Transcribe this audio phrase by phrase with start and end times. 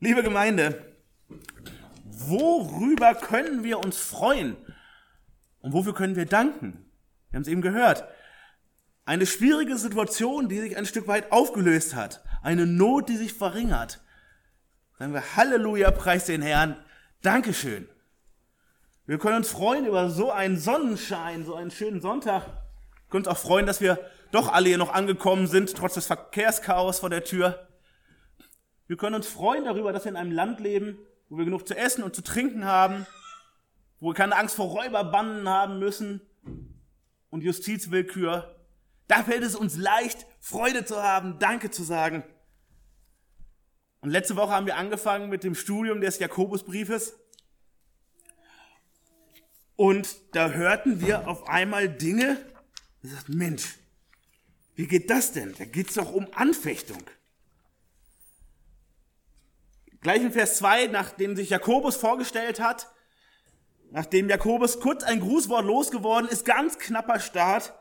[0.00, 0.80] Liebe Gemeinde,
[2.04, 4.56] worüber können wir uns freuen?
[5.60, 6.88] Und wofür können wir danken?
[7.30, 8.04] Wir haben es eben gehört.
[9.04, 12.22] Eine schwierige Situation, die sich ein Stück weit aufgelöst hat.
[12.44, 14.00] Eine Not, die sich verringert.
[15.00, 16.76] Sagen wir Halleluja, preis den Herrn.
[17.22, 17.88] Dankeschön.
[19.04, 22.46] Wir können uns freuen über so einen Sonnenschein, so einen schönen Sonntag.
[22.46, 23.98] Wir können uns auch freuen, dass wir
[24.30, 27.67] doch alle hier noch angekommen sind, trotz des Verkehrschaos vor der Tür.
[28.88, 30.98] Wir können uns freuen darüber, dass wir in einem Land leben,
[31.28, 33.06] wo wir genug zu essen und zu trinken haben,
[34.00, 36.22] wo wir keine Angst vor Räuberbanden haben müssen
[37.28, 38.56] und Justizwillkür.
[39.06, 42.24] Da fällt es uns leicht, Freude zu haben, Danke zu sagen.
[44.00, 47.14] Und letzte Woche haben wir angefangen mit dem Studium des Jakobusbriefes.
[49.76, 52.38] Und da hörten wir auf einmal Dinge,
[53.02, 53.76] wir sagten, Mensch,
[54.76, 55.54] wie geht das denn?
[55.58, 57.02] Da geht es doch um Anfechtung.
[60.00, 62.88] Gleich in Vers 2, nachdem sich Jakobus vorgestellt hat,
[63.90, 67.74] nachdem Jakobus kurz ein Grußwort losgeworden ist, ganz knapper Start,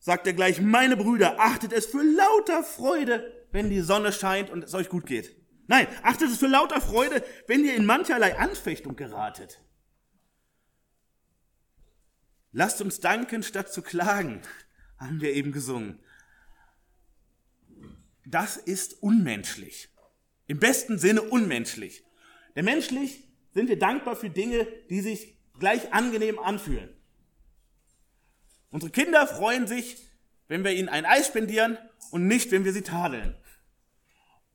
[0.00, 4.64] sagt er gleich, meine Brüder, achtet es für lauter Freude, wenn die Sonne scheint und
[4.64, 5.36] es euch gut geht.
[5.66, 9.62] Nein, achtet es für lauter Freude, wenn ihr in mancherlei Anfechtung geratet.
[12.52, 14.42] Lasst uns danken statt zu klagen,
[14.98, 16.00] haben wir eben gesungen.
[18.26, 19.93] Das ist unmenschlich.
[20.46, 22.04] Im besten Sinne unmenschlich.
[22.54, 26.90] Denn menschlich sind wir dankbar für Dinge, die sich gleich angenehm anfühlen.
[28.70, 29.98] Unsere Kinder freuen sich,
[30.48, 31.78] wenn wir ihnen ein Eis spendieren
[32.10, 33.36] und nicht, wenn wir sie tadeln.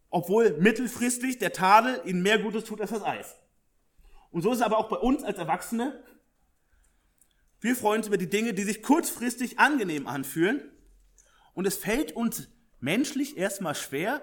[0.09, 3.35] Obwohl mittelfristig der Tadel ihnen mehr Gutes tut als das Eis.
[4.31, 6.03] Und so ist es aber auch bei uns als Erwachsene.
[7.61, 10.71] Wir freuen uns über die Dinge, die sich kurzfristig angenehm anfühlen.
[11.53, 12.47] Und es fällt uns
[12.79, 14.21] menschlich erstmal schwer,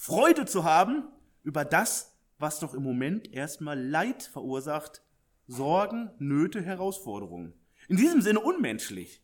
[0.00, 1.08] Freude zu haben
[1.42, 5.02] über das, was doch im Moment erstmal Leid verursacht,
[5.48, 7.52] Sorgen, Nöte, Herausforderungen.
[7.88, 9.20] In diesem Sinne unmenschlich.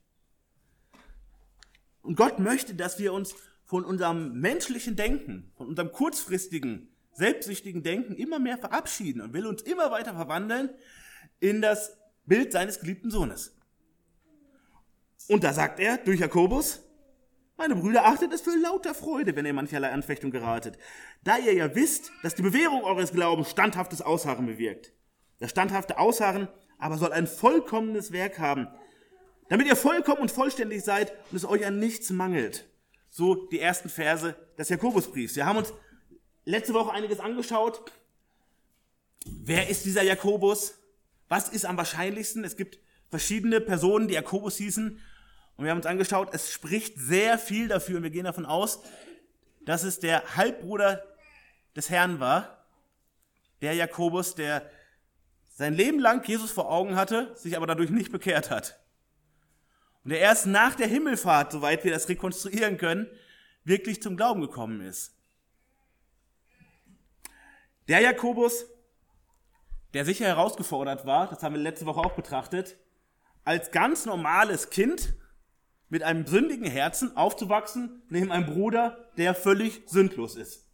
[2.03, 8.17] Und Gott möchte, dass wir uns von unserem menschlichen Denken, von unserem kurzfristigen, selbstsüchtigen Denken
[8.17, 10.71] immer mehr verabschieden und will uns immer weiter verwandeln
[11.39, 11.97] in das
[12.27, 13.57] Bild seines geliebten Sohnes.
[15.29, 16.84] Und da sagt er durch Jakobus,
[17.57, 20.79] meine Brüder, achtet es für lauter Freude, wenn ihr mancherlei Anfechtung geratet,
[21.23, 24.93] da ihr ja wisst, dass die Bewährung eures Glaubens standhaftes Ausharren bewirkt.
[25.39, 26.49] Das standhafte Ausharren
[26.79, 28.69] aber soll ein vollkommenes Werk haben,
[29.49, 32.67] damit ihr vollkommen und vollständig seid und es euch an nichts mangelt.
[33.11, 35.37] So die ersten Verse des Jakobusbriefs.
[35.37, 35.73] Wir haben uns
[36.45, 37.93] letzte Woche einiges angeschaut.
[39.25, 40.75] Wer ist dieser Jakobus?
[41.29, 42.45] Was ist am wahrscheinlichsten?
[42.45, 42.79] Es gibt
[43.09, 45.01] verschiedene Personen, die Jakobus hießen.
[45.57, 48.83] Und wir haben uns angeschaut, es spricht sehr viel dafür und wir gehen davon aus,
[49.65, 51.05] dass es der Halbbruder
[51.77, 52.65] des Herrn war,
[53.63, 54.69] der Jakobus, der
[55.49, 58.81] sein Leben lang Jesus vor Augen hatte, sich aber dadurch nicht bekehrt hat.
[60.03, 63.09] Und der erst nach der Himmelfahrt, soweit wir das rekonstruieren können,
[63.63, 65.17] wirklich zum Glauben gekommen ist.
[67.89, 68.67] Der Jakobus,
[69.95, 72.77] der sicher herausgefordert war, das haben wir letzte Woche auch betrachtet,
[73.45, 75.15] als ganz normales Kind
[75.89, 80.69] mit einem sündigen Herzen aufzuwachsen neben einem Bruder, der völlig sündlos ist.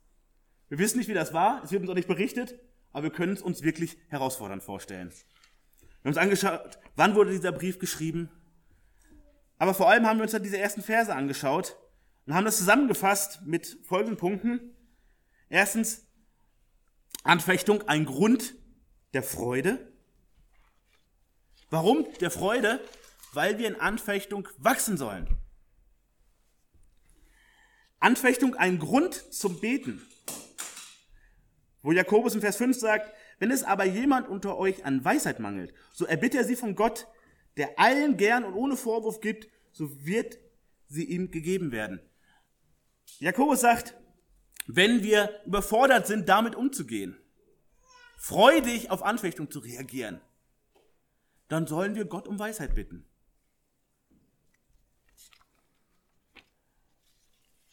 [0.69, 2.59] Wir wissen nicht, wie das war, es wird uns auch nicht berichtet,
[2.93, 5.11] aber wir können es uns wirklich herausfordernd vorstellen.
[5.11, 8.31] Wir haben uns angeschaut, wann wurde dieser Brief geschrieben,
[9.59, 11.77] aber vor allem haben wir uns dann diese ersten Verse angeschaut
[12.27, 14.75] und haben das zusammengefasst mit folgenden Punkten.
[15.51, 16.07] Erstens,
[17.25, 18.55] Anfechtung, ein Grund
[19.13, 19.93] der Freude.
[21.69, 22.81] Warum der Freude?
[23.33, 25.29] Weil wir in Anfechtung wachsen sollen.
[27.99, 30.07] Anfechtung ein Grund zum Beten.
[31.83, 35.75] Wo Jakobus in Vers 5 sagt, wenn es aber jemand unter euch an Weisheit mangelt,
[35.93, 37.07] so erbitte er sie von Gott,
[37.57, 40.39] der allen gern und ohne Vorwurf gibt, so wird
[40.89, 42.01] sie ihm gegeben werden.
[43.19, 43.95] Jakobus sagt,
[44.67, 47.17] wenn wir überfordert sind, damit umzugehen,
[48.17, 50.21] freudig auf Anfechtung zu reagieren,
[51.49, 53.10] dann sollen wir Gott um Weisheit bitten.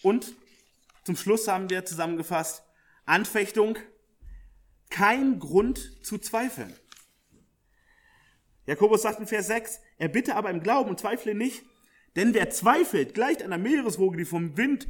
[0.01, 0.33] Und
[1.03, 2.63] zum Schluss haben wir zusammengefasst,
[3.05, 3.77] Anfechtung,
[4.89, 6.73] kein Grund zu zweifeln.
[8.65, 11.63] Jakobus sagt in Vers 6, er bitte aber im Glauben und zweifle nicht,
[12.15, 14.87] denn wer zweifelt, gleicht einer Meereswoge, die vom Wind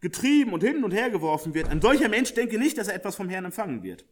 [0.00, 1.68] getrieben und hin und her geworfen wird.
[1.68, 4.04] Ein solcher Mensch denke nicht, dass er etwas vom Herrn empfangen wird.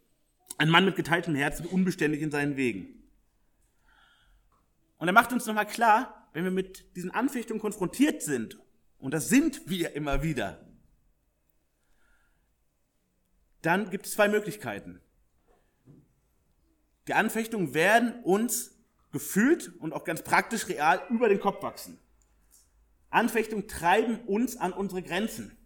[0.57, 3.03] Ein Mann mit geteiltem Herzen, unbeständig in seinen Wegen.
[4.97, 8.59] Und er macht uns nochmal klar, wenn wir mit diesen Anfechtungen konfrontiert sind
[8.99, 10.69] und das sind wir immer wieder.
[13.61, 15.01] dann gibt es zwei Möglichkeiten.
[17.07, 18.77] Die Anfechtungen werden uns
[19.11, 21.99] gefühlt und auch ganz praktisch real über den Kopf wachsen.
[23.09, 25.57] Anfechtungen treiben uns an unsere Grenzen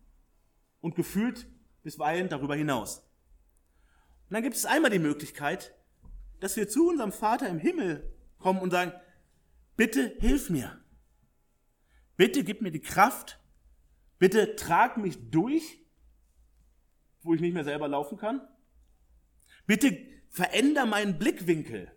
[0.80, 1.46] und gefühlt
[1.84, 3.00] bisweilen darüber hinaus.
[4.30, 5.76] Und dann gibt es einmal die Möglichkeit,
[6.40, 8.10] dass wir zu unserem Vater im Himmel
[8.40, 8.94] kommen und sagen,
[9.76, 10.82] bitte hilf mir.
[12.16, 13.40] Bitte gib mir die Kraft.
[14.20, 15.80] Bitte trag mich durch,
[17.22, 18.42] wo ich nicht mehr selber laufen kann.
[19.66, 19.98] Bitte
[20.30, 21.92] veränder meinen Blickwinkel,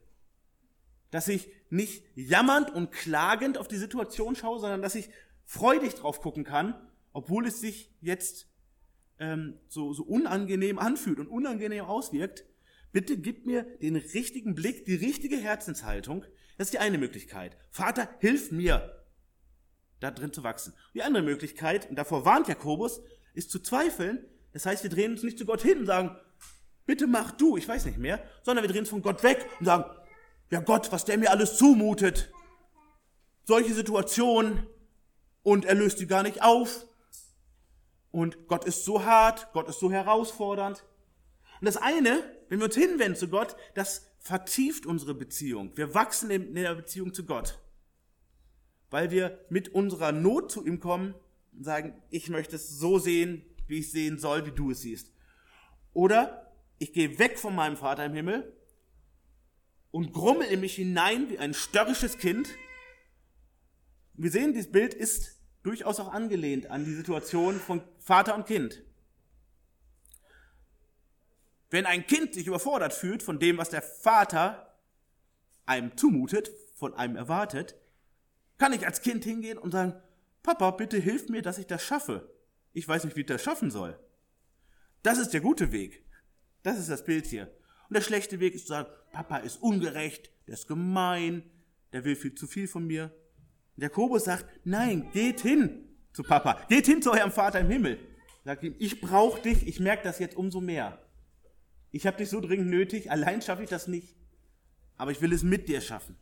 [1.10, 5.10] dass ich nicht jammernd und klagend auf die Situation schaue, sondern dass ich
[5.44, 6.74] freudig drauf gucken kann,
[7.12, 8.48] obwohl es sich jetzt
[9.19, 12.44] ähm, so, so unangenehm anfühlt und unangenehm auswirkt.
[12.92, 16.24] Bitte gib mir den richtigen Blick, die richtige Herzenshaltung.
[16.56, 17.56] Das ist die eine Möglichkeit.
[17.70, 19.06] Vater, hilf mir,
[20.00, 20.75] da drin zu wachsen.
[20.94, 23.00] Die andere Möglichkeit, und davor warnt Jakobus,
[23.34, 24.25] ist zu zweifeln.
[24.52, 26.16] Das heißt, wir drehen uns nicht zu Gott hin und sagen,
[26.87, 29.66] bitte mach du, ich weiß nicht mehr, sondern wir drehen uns von Gott weg und
[29.66, 29.84] sagen,
[30.50, 32.32] ja Gott, was der mir alles zumutet.
[33.44, 34.66] Solche Situationen
[35.43, 36.87] und er löst die gar nicht auf.
[38.10, 40.84] Und Gott ist so hart, Gott ist so herausfordernd.
[41.60, 45.76] Und das eine, wenn wir uns hinwenden zu Gott, das vertieft unsere Beziehung.
[45.76, 47.58] Wir wachsen in der Beziehung zu Gott.
[48.90, 51.14] Weil wir mit unserer Not zu ihm kommen
[51.52, 55.12] und sagen, ich möchte es so sehen, wie ich sehen soll, wie du es siehst.
[55.92, 58.52] Oder ich gehe weg von meinem Vater im Himmel
[59.90, 62.48] und grummel in mich hinein wie ein störrisches Kind.
[64.14, 68.82] Wir sehen, dieses Bild ist durchaus auch angelehnt an die Situation von Vater und Kind.
[71.70, 74.78] Wenn ein Kind sich überfordert fühlt von dem, was der Vater
[75.64, 77.74] einem zumutet, von einem erwartet,
[78.58, 79.94] kann ich als Kind hingehen und sagen,
[80.43, 82.31] Papa, bitte hilf mir, dass ich das schaffe.
[82.73, 83.99] Ich weiß nicht, wie ich das schaffen soll.
[85.03, 86.05] Das ist der gute Weg.
[86.62, 87.53] Das ist das Bild hier.
[87.88, 91.43] Und der schlechte Weg ist zu sagen, Papa ist ungerecht, der ist gemein,
[91.93, 93.14] der will viel zu viel von mir.
[93.76, 97.99] Und Jakobus sagt, nein, geht hin zu Papa, geht hin zu eurem Vater im Himmel.
[98.44, 101.05] Sagt ihm, ich brauche dich, ich merke das jetzt umso mehr.
[101.91, 104.17] Ich habe dich so dringend nötig, allein schaffe ich das nicht.
[104.97, 106.17] Aber ich will es mit dir schaffen.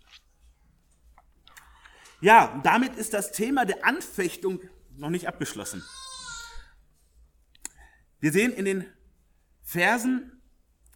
[2.25, 4.63] Ja, damit ist das Thema der Anfechtung
[4.97, 5.85] noch nicht abgeschlossen.
[8.19, 8.87] Wir sehen in den
[9.61, 10.41] Versen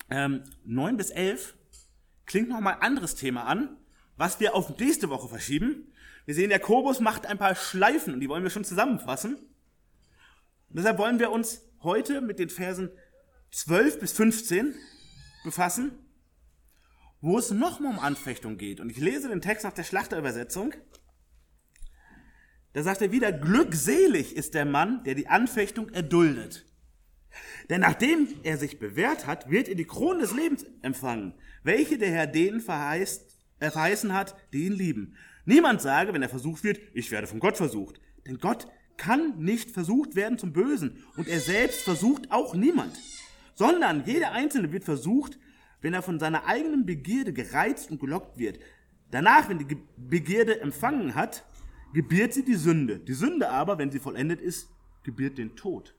[0.08, 1.54] ähm, 9 bis 11
[2.24, 3.76] klingt nochmal ein anderes Thema an,
[4.16, 5.92] was wir auf nächste Woche verschieben.
[6.24, 9.34] Wir sehen, Jakobus macht ein paar Schleifen und die wollen wir schon zusammenfassen.
[9.34, 12.88] Und deshalb wollen wir uns heute mit den Versen
[13.50, 14.74] 12 bis 15
[15.44, 15.92] befassen,
[17.20, 18.80] wo es nochmal um Anfechtung geht.
[18.80, 20.72] Und ich lese den Text nach der Schlachterübersetzung.
[22.72, 26.66] Da sagt er wieder, glückselig ist der Mann, der die Anfechtung erduldet.
[27.70, 32.10] Denn nachdem er sich bewährt hat, wird er die Krone des Lebens empfangen, welche der
[32.10, 35.16] Herr denen verheißt, äh, verheißen hat, die ihn lieben.
[35.44, 38.00] Niemand sage, wenn er versucht wird, ich werde von Gott versucht.
[38.26, 42.98] Denn Gott kann nicht versucht werden zum Bösen und er selbst versucht auch niemand.
[43.54, 45.38] Sondern jeder Einzelne wird versucht,
[45.80, 48.58] wenn er von seiner eigenen Begierde gereizt und gelockt wird.
[49.10, 51.44] Danach, wenn die Begierde empfangen hat,
[51.92, 52.98] gebiert sie die Sünde.
[52.98, 54.70] Die Sünde aber, wenn sie vollendet ist,
[55.02, 55.94] gebiert den Tod.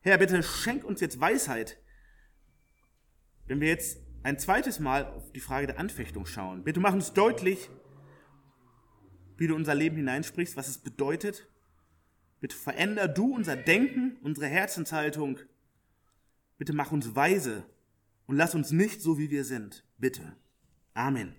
[0.00, 1.78] Herr, bitte schenk uns jetzt Weisheit,
[3.46, 6.64] wenn wir jetzt ein zweites Mal auf die Frage der Anfechtung schauen.
[6.64, 7.70] Bitte mach uns deutlich,
[9.36, 11.48] wie du unser Leben hineinsprichst, was es bedeutet.
[12.40, 15.38] Bitte veränder du unser Denken, unsere Herzenshaltung.
[16.58, 17.64] Bitte mach uns weise
[18.26, 19.84] und lass uns nicht so, wie wir sind.
[19.96, 20.36] Bitte.
[20.94, 21.34] Amen.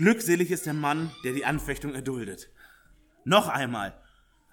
[0.00, 2.48] Glückselig ist der Mann, der die Anfechtung erduldet.
[3.24, 3.92] Noch einmal.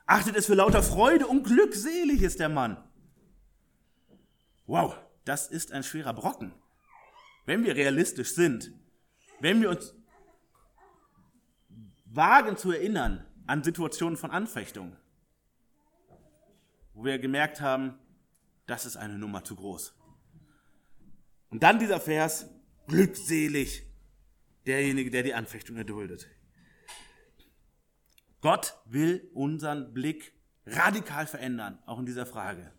[0.05, 2.75] Achtet es für lauter Freude und glückselig ist der Mann.
[4.65, 6.53] Wow, das ist ein schwerer Brocken.
[7.45, 8.73] Wenn wir realistisch sind,
[9.39, 9.95] wenn wir uns
[12.03, 14.97] wagen zu erinnern an Situationen von Anfechtung,
[16.93, 17.97] wo wir gemerkt haben,
[18.65, 19.95] das ist eine Nummer zu groß.
[21.51, 22.49] Und dann dieser Vers,
[22.87, 23.86] glückselig
[24.67, 26.27] derjenige, der die Anfechtung erduldet.
[28.41, 30.33] Gott will unseren Blick
[30.65, 32.71] radikal verändern, auch in dieser Frage.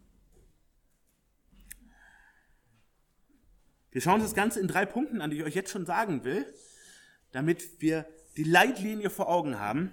[3.91, 6.23] Wir schauen uns das Ganze in drei Punkten an, die ich euch jetzt schon sagen
[6.25, 6.47] will,
[7.33, 9.93] damit wir die Leitlinie vor Augen haben.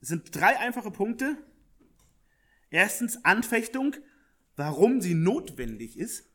[0.00, 1.36] Es sind drei einfache Punkte.
[2.70, 3.96] Erstens Anfechtung,
[4.54, 6.30] warum sie notwendig ist.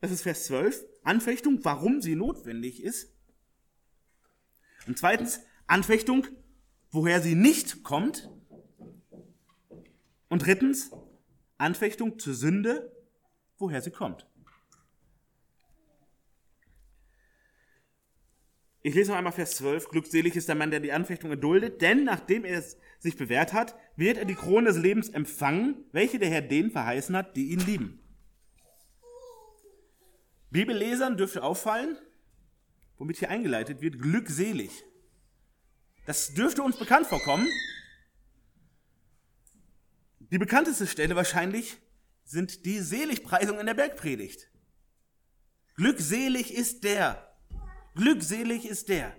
[0.00, 0.84] Das ist Vers 12.
[1.02, 3.13] Anfechtung, warum sie notwendig ist.
[4.86, 6.26] Und zweitens Anfechtung,
[6.90, 8.30] woher sie nicht kommt.
[10.28, 10.90] Und drittens,
[11.58, 12.92] Anfechtung zur Sünde,
[13.58, 14.26] woher sie kommt.
[18.86, 19.88] Ich lese noch einmal Vers 12.
[19.88, 23.74] Glückselig ist der Mann, der die Anfechtung erduldet, denn nachdem er es sich bewährt hat,
[23.96, 27.60] wird er die Krone des Lebens empfangen, welche der Herr denen verheißen hat, die ihn
[27.60, 28.00] lieben.
[30.50, 31.96] Bibellesern dürfte auffallen,
[32.98, 34.84] womit hier eingeleitet wird, glückselig.
[36.06, 37.48] Das dürfte uns bekannt vorkommen.
[40.18, 41.78] Die bekannteste Stelle wahrscheinlich
[42.24, 44.50] sind die Seligpreisungen in der Bergpredigt.
[45.76, 47.34] Glückselig ist der,
[47.94, 49.14] Glückselig ist der.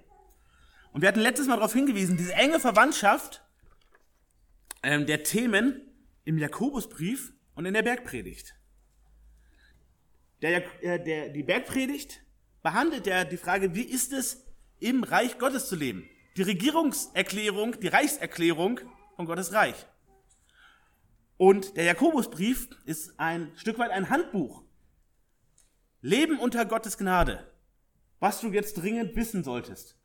[0.91, 3.43] Und wir hatten letztes Mal darauf hingewiesen, diese enge Verwandtschaft
[4.83, 5.81] ähm, der Themen
[6.25, 8.55] im Jakobusbrief und in der Bergpredigt.
[10.41, 12.24] Der, äh, der, die Bergpredigt
[12.65, 14.43] behandelt ja die Frage, wie ist es,
[14.79, 16.09] im Reich Gottes zu leben?
[16.35, 18.81] Die Regierungserklärung, die Reichserklärung
[19.15, 19.85] von Gottes Reich.
[21.37, 24.63] Und der Jakobusbrief ist ein Stück weit ein Handbuch.
[26.01, 27.49] Leben unter Gottes Gnade
[28.19, 29.97] was du jetzt dringend wissen solltest.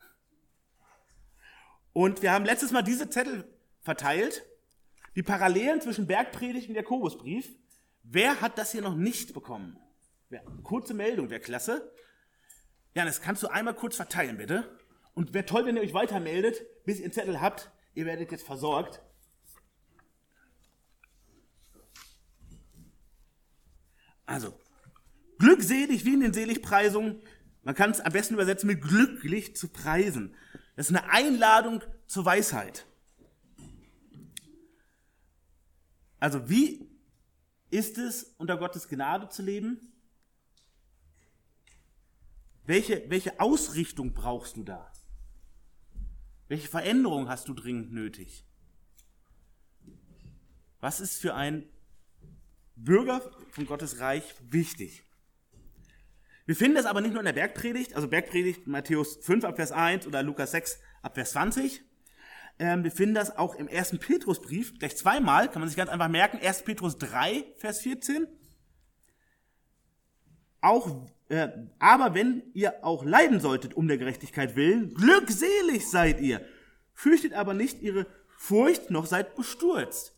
[1.93, 3.45] Und wir haben letztes Mal diese Zettel
[3.81, 4.45] verteilt,
[5.17, 7.49] die Parallelen zwischen Bergpredigt und Jakobusbrief.
[8.03, 9.79] Wer hat das hier noch nicht bekommen?
[10.63, 11.93] Kurze Meldung, wäre klasse.
[12.95, 14.79] Ja, das kannst du einmal kurz verteilen, bitte.
[15.15, 17.71] Und wäre toll, wenn ihr euch weitermeldet, bis ihr einen Zettel habt.
[17.95, 19.01] Ihr werdet jetzt versorgt.
[24.27, 24.59] Also,
[25.39, 27.23] glückselig wie in den Seligpreisungen
[27.63, 30.35] man kann es am besten übersetzen mit glücklich zu preisen.
[30.77, 32.87] Das ist eine Einladung zur Weisheit.
[36.19, 36.91] Also wie
[37.71, 39.90] ist es, unter Gottes Gnade zu leben?
[42.71, 44.93] Welche, welche Ausrichtung brauchst du da?
[46.47, 48.47] Welche Veränderung hast du dringend nötig?
[50.79, 51.69] Was ist für ein
[52.77, 55.03] Bürger von Gottes Reich wichtig?
[56.47, 59.73] Wir finden das aber nicht nur in der Bergpredigt, also Bergpredigt Matthäus 5 ab Vers
[59.73, 61.83] 1 oder Lukas 6 ab Vers 20.
[62.61, 66.09] Ähm, wir finden das auch im ersten Petrusbrief, gleich zweimal, kann man sich ganz einfach
[66.09, 66.63] merken, 1.
[66.63, 68.29] Petrus 3, Vers 14.
[70.61, 76.45] Auch, äh, aber wenn ihr auch leiden solltet um der Gerechtigkeit willen, glückselig seid ihr.
[76.93, 78.07] Fürchtet aber nicht ihre
[78.37, 80.15] Furcht, noch seid bestürzt.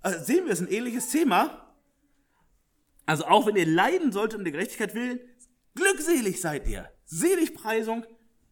[0.00, 1.74] Also sehen wir es ein ähnliches Thema.
[3.04, 5.20] Also auch wenn ihr leiden solltet um der Gerechtigkeit willen,
[5.74, 6.90] Glückselig seid ihr.
[7.04, 8.04] Seligpreisung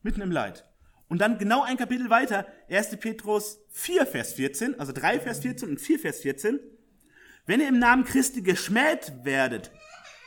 [0.03, 0.67] mitten im Leid.
[1.09, 2.97] Und dann genau ein Kapitel weiter, 1.
[2.99, 6.61] Petrus 4, Vers 14, also 3, Vers 14 und 4, Vers 14.
[7.47, 9.71] Wenn ihr im Namen Christi geschmäht werdet,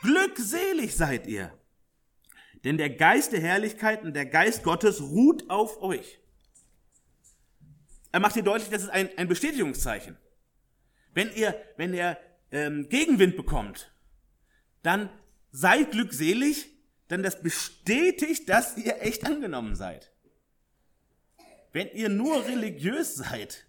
[0.01, 1.51] glückselig seid ihr.
[2.63, 6.19] Denn der Geist der Herrlichkeit und der Geist Gottes ruht auf euch.
[8.11, 10.17] Er macht hier deutlich, das ist ein, ein Bestätigungszeichen.
[11.13, 12.17] Wenn ihr, wenn ihr
[12.51, 13.91] ähm, Gegenwind bekommt,
[14.81, 15.09] dann
[15.51, 16.69] seid glückselig,
[17.09, 20.11] denn das bestätigt, dass ihr echt angenommen seid.
[21.71, 23.65] Wenn ihr nur religiös seid,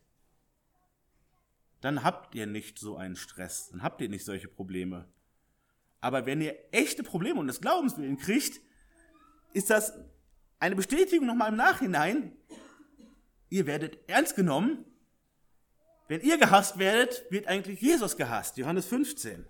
[1.81, 5.09] dann habt ihr nicht so einen Stress, dann habt ihr nicht solche Probleme.
[6.01, 8.61] Aber wenn ihr echte Probleme und das Glaubenswillen kriegt,
[9.54, 9.94] ist das
[10.58, 12.37] eine Bestätigung nochmal im Nachhinein.
[13.49, 14.84] Ihr werdet ernst genommen.
[16.08, 18.58] Wenn ihr gehasst werdet, wird eigentlich Jesus gehasst.
[18.58, 19.46] Johannes 15.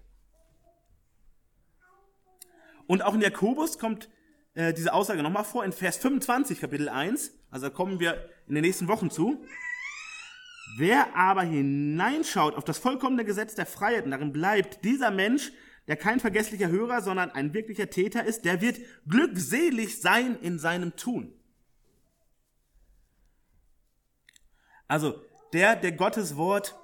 [2.87, 4.08] Und auch in Jakobus kommt
[4.54, 7.32] äh, diese Aussage nochmal vor, in Vers 25, Kapitel 1.
[7.50, 9.44] Also da kommen wir in den nächsten Wochen zu.
[10.76, 15.52] Wer aber hineinschaut auf das vollkommene Gesetz der Freiheit und darin bleibt, dieser Mensch,
[15.87, 20.97] der kein vergesslicher Hörer, sondern ein wirklicher Täter ist, der wird glückselig sein in seinem
[20.97, 21.33] Tun.
[24.88, 25.23] Also
[25.53, 26.79] der, der Gottes Wort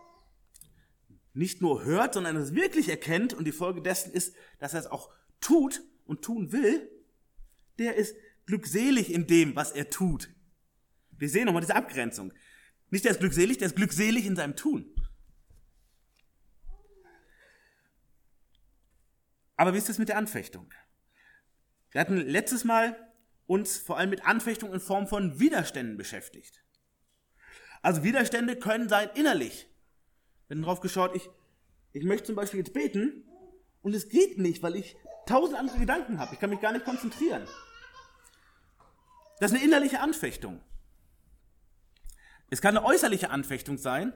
[1.32, 4.86] nicht nur hört, sondern es wirklich erkennt und die Folge dessen ist, dass er es
[4.86, 6.90] auch tut und tun will,
[7.78, 8.16] der ist
[8.46, 10.28] glückselig in dem, was er tut.
[11.16, 12.32] Wir sehen nochmal diese Abgrenzung.
[12.90, 14.92] Nicht der ist glückselig, der ist glückselig in seinem Tun.
[19.60, 20.72] Aber wie ist es mit der Anfechtung?
[21.90, 22.96] Wir hatten letztes Mal
[23.46, 26.64] uns vor allem mit Anfechtung in Form von Widerständen beschäftigt.
[27.82, 29.68] Also Widerstände können sein innerlich.
[30.48, 31.28] Haben drauf geschaut, ich,
[31.92, 33.28] ich möchte zum Beispiel jetzt beten
[33.82, 36.32] und es geht nicht, weil ich tausend andere Gedanken habe.
[36.32, 37.46] Ich kann mich gar nicht konzentrieren.
[39.40, 40.62] Das ist eine innerliche Anfechtung.
[42.48, 44.14] Es kann eine äußerliche Anfechtung sein.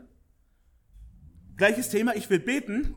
[1.59, 2.97] Gleiches Thema, ich will beten,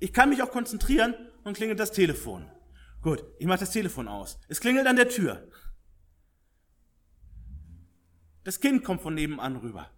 [0.00, 2.50] ich kann mich auch konzentrieren und klingelt das Telefon.
[3.00, 4.38] Gut, ich mache das Telefon aus.
[4.48, 5.48] Es klingelt an der Tür.
[8.44, 9.90] Das Kind kommt von nebenan rüber.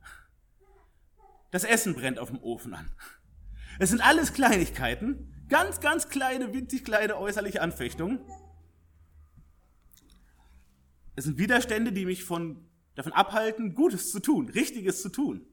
[1.50, 2.90] Das Essen brennt auf dem Ofen an.
[3.78, 8.20] Es sind alles Kleinigkeiten, ganz, ganz kleine, winzig kleine äußerliche Anfechtungen.
[11.16, 15.46] Es sind Widerstände, die mich von, davon abhalten, Gutes zu tun, Richtiges zu tun.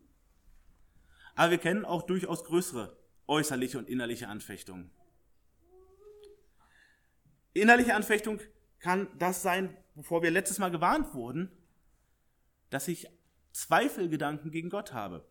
[1.36, 4.92] Aber wir kennen auch durchaus größere äußerliche und innerliche Anfechtungen.
[7.54, 8.40] Innerliche Anfechtung
[8.80, 11.52] kann das sein, wovor wir letztes Mal gewarnt wurden,
[12.70, 13.08] dass ich
[13.52, 15.28] Zweifelgedanken gegen Gott habe.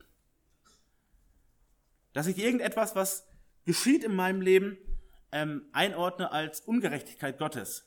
[2.12, 3.26] Dass ich irgendetwas, was
[3.64, 4.78] geschieht in meinem Leben,
[5.32, 7.86] ähm, einordne als Ungerechtigkeit Gottes.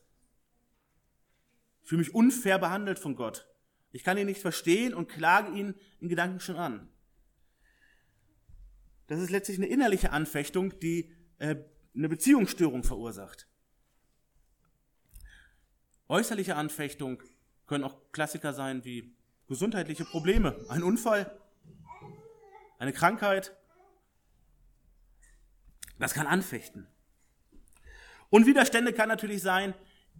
[1.83, 3.47] Ich fühle mich unfair behandelt von Gott.
[3.91, 6.89] Ich kann ihn nicht verstehen und klage ihn in Gedanken schon an.
[9.07, 11.57] Das ist letztlich eine innerliche Anfechtung, die äh,
[11.93, 13.47] eine Beziehungsstörung verursacht.
[16.13, 17.23] Äußerliche Anfechtung
[17.65, 19.15] können auch Klassiker sein wie
[19.47, 21.39] gesundheitliche Probleme, ein Unfall,
[22.77, 23.57] eine Krankheit.
[25.97, 26.85] Das kann anfechten.
[28.29, 29.73] Und Widerstände kann natürlich sein,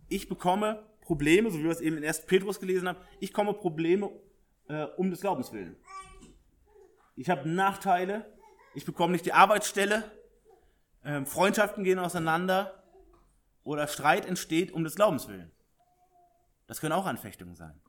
[0.09, 2.25] ich bekomme Probleme, so wie wir es eben in 1.
[2.25, 4.09] Petrus gelesen haben, ich komme Probleme
[4.69, 5.75] äh, um des Glaubens willen.
[7.15, 8.25] Ich habe Nachteile,
[8.73, 10.11] ich bekomme nicht die Arbeitsstelle,
[11.03, 12.83] äh, Freundschaften gehen auseinander
[13.63, 15.51] oder Streit entsteht um des Glaubens willen.
[16.67, 17.79] Das können auch Anfechtungen sein.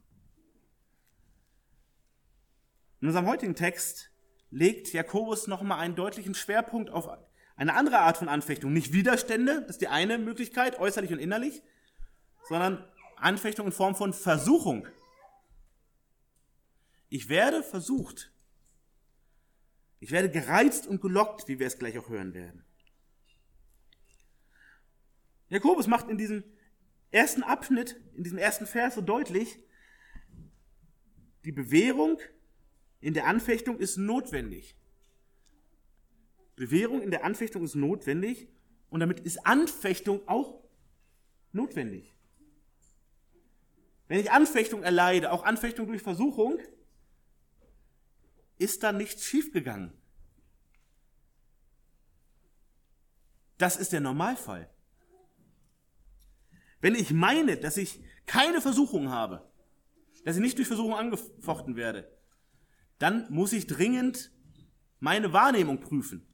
[3.00, 4.10] In unserem heutigen Text
[4.50, 7.08] legt Jakobus nochmal einen deutlichen Schwerpunkt auf
[7.56, 8.72] eine andere Art von Anfechtung.
[8.72, 11.62] Nicht Widerstände, das ist die eine Möglichkeit, äußerlich und innerlich,
[12.48, 12.84] sondern
[13.16, 14.86] Anfechtung in Form von Versuchung.
[17.08, 18.32] Ich werde versucht.
[20.00, 22.64] Ich werde gereizt und gelockt, wie wir es gleich auch hören werden.
[25.48, 26.42] Jakobus macht in diesem
[27.14, 29.58] ersten Abschnitt, in diesem ersten Vers so deutlich,
[31.44, 32.18] die Bewährung
[33.00, 34.76] in der Anfechtung ist notwendig.
[36.56, 38.48] Bewährung in der Anfechtung ist notwendig
[38.90, 40.62] und damit ist Anfechtung auch
[41.52, 42.14] notwendig.
[44.08, 46.58] Wenn ich Anfechtung erleide, auch Anfechtung durch Versuchung,
[48.58, 49.92] ist da nichts schiefgegangen.
[53.58, 54.73] Das ist der Normalfall.
[56.84, 59.50] Wenn ich meine, dass ich keine Versuchung habe,
[60.26, 62.14] dass ich nicht durch Versuchung angefochten werde,
[62.98, 64.30] dann muss ich dringend
[65.00, 66.26] meine Wahrnehmung prüfen.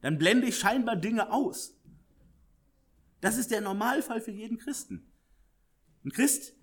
[0.00, 1.78] Dann blende ich scheinbar Dinge aus.
[3.20, 5.08] Das ist der Normalfall für jeden Christen.
[6.04, 6.56] Ein Christ,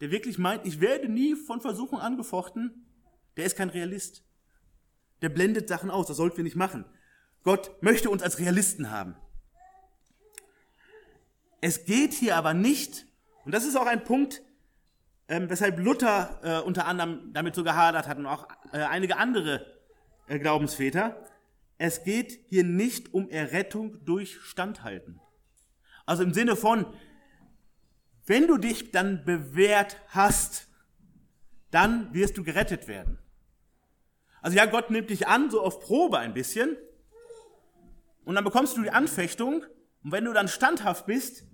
[0.00, 2.86] der wirklich meint, ich werde nie von Versuchung angefochten,
[3.36, 4.24] der ist kein Realist.
[5.20, 6.84] Der blendet Sachen aus, das sollten wir nicht machen.
[7.42, 9.16] Gott möchte uns als Realisten haben.
[11.66, 13.06] Es geht hier aber nicht,
[13.46, 14.42] und das ist auch ein Punkt,
[15.28, 19.64] ähm, weshalb Luther äh, unter anderem damit so gehadert hat und auch äh, einige andere
[20.26, 21.16] äh, Glaubensväter,
[21.78, 25.22] es geht hier nicht um Errettung durch Standhalten.
[26.04, 26.84] Also im Sinne von,
[28.26, 30.68] wenn du dich dann bewährt hast,
[31.70, 33.18] dann wirst du gerettet werden.
[34.42, 36.76] Also ja, Gott nimmt dich an, so auf Probe ein bisschen,
[38.26, 39.64] und dann bekommst du die Anfechtung,
[40.02, 41.46] und wenn du dann standhaft bist,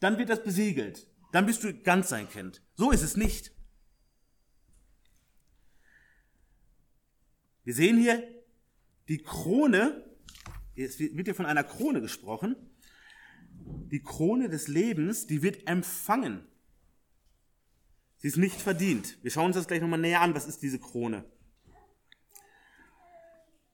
[0.00, 1.06] dann wird das besiegelt.
[1.32, 2.62] Dann bist du ganz sein Kind.
[2.74, 3.52] So ist es nicht.
[7.62, 8.22] Wir sehen hier
[9.08, 10.04] die Krone,
[10.74, 12.56] es wird hier von einer Krone gesprochen.
[13.90, 16.46] Die Krone des Lebens, die wird empfangen.
[18.16, 19.18] Sie ist nicht verdient.
[19.22, 20.34] Wir schauen uns das gleich nochmal näher an.
[20.34, 21.24] Was ist diese Krone?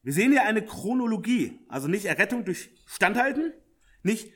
[0.03, 3.53] Wir sehen hier eine Chronologie, also nicht Errettung durch Standhalten,
[4.03, 4.33] nicht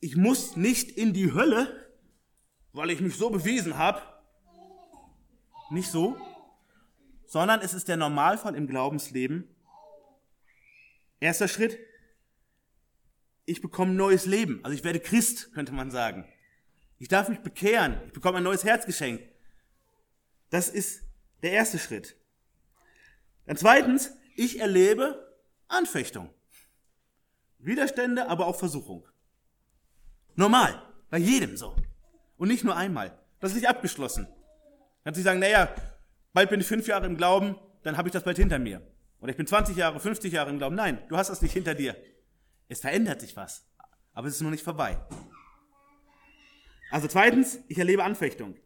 [0.00, 1.92] ich muss nicht in die Hölle,
[2.72, 4.02] weil ich mich so bewiesen habe.
[5.70, 6.16] Nicht so,
[7.26, 9.48] sondern es ist der Normalfall im Glaubensleben.
[11.20, 11.78] Erster Schritt,
[13.44, 14.60] ich bekomme neues Leben.
[14.64, 16.26] Also ich werde Christ, könnte man sagen.
[16.98, 18.00] Ich darf mich bekehren.
[18.06, 19.20] Ich bekomme ein neues Herzgeschenk.
[20.50, 21.02] Das ist
[21.42, 22.16] der erste Schritt.
[23.46, 25.36] Dann zweitens, ich erlebe
[25.68, 26.30] Anfechtung.
[27.58, 29.06] Widerstände, aber auch Versuchung.
[30.36, 30.82] Normal.
[31.10, 31.76] Bei jedem so.
[32.36, 33.18] Und nicht nur einmal.
[33.40, 34.28] Das ist nicht abgeschlossen.
[35.04, 35.74] Dann sie sagen, naja,
[36.32, 38.82] bald bin ich fünf Jahre im Glauben, dann habe ich das bald hinter mir.
[39.20, 40.76] Oder ich bin 20 Jahre, 50 Jahre im Glauben.
[40.76, 41.96] Nein, du hast das nicht hinter dir.
[42.68, 43.66] Es verändert sich was.
[44.12, 44.98] Aber es ist noch nicht vorbei.
[46.90, 48.56] Also zweitens, ich erlebe Anfechtung.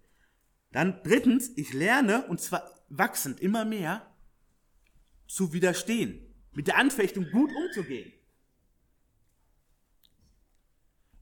[0.73, 4.15] Dann drittens, ich lerne, und zwar wachsend immer mehr,
[5.27, 6.35] zu widerstehen.
[6.53, 8.13] Mit der Anfechtung gut umzugehen.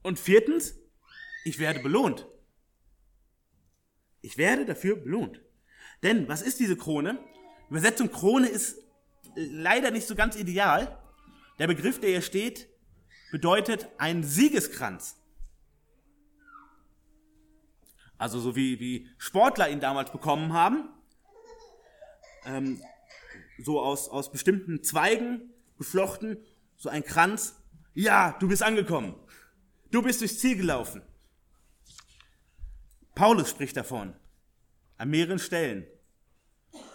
[0.03, 0.75] Und viertens,
[1.45, 2.27] ich werde belohnt.
[4.21, 5.41] Ich werde dafür belohnt.
[6.03, 7.19] Denn was ist diese Krone?
[7.69, 8.77] Übersetzung Krone ist
[9.35, 10.99] leider nicht so ganz ideal.
[11.59, 12.67] Der Begriff, der hier steht,
[13.31, 15.17] bedeutet ein Siegeskranz.
[18.17, 20.89] Also so wie, wie Sportler ihn damals bekommen haben.
[22.45, 22.81] Ähm,
[23.57, 26.37] so aus, aus bestimmten Zweigen geflochten,
[26.77, 27.61] so ein Kranz.
[27.93, 29.15] Ja, du bist angekommen.
[29.93, 31.03] Du bist durchs Ziel gelaufen.
[33.13, 34.15] Paulus spricht davon.
[34.97, 35.85] An mehreren Stellen.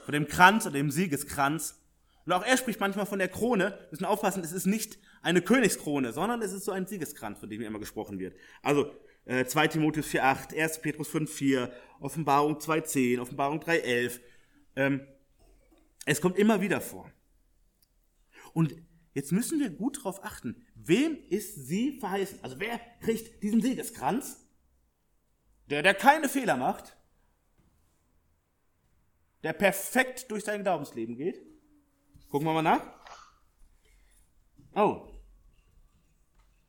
[0.05, 1.81] Von dem Kranz oder dem Siegeskranz.
[2.27, 3.71] Und auch er spricht manchmal von der Krone.
[3.71, 7.49] Wir müssen aufpassen, es ist nicht eine Königskrone, sondern es ist so ein Siegeskranz, von
[7.49, 8.37] dem immer gesprochen wird.
[8.63, 8.93] Also
[9.27, 10.83] äh, 2 Timotheus 4,8, 1.
[10.83, 14.19] Petrus 5,4, Offenbarung 2,10, Offenbarung 3,11.
[14.75, 15.07] Ähm,
[16.05, 17.09] es kommt immer wieder vor.
[18.55, 18.75] Und
[19.19, 22.39] jetzt müssen wir gut darauf achten, wem ist sie verheißen?
[22.43, 24.47] Also wer kriegt diesen Siegeskranz?
[25.67, 26.97] Der, der keine Fehler macht,
[29.43, 31.43] der perfekt durch sein Glaubensleben geht.
[32.31, 32.87] Gucken wir mal nach.
[34.77, 35.09] Oh.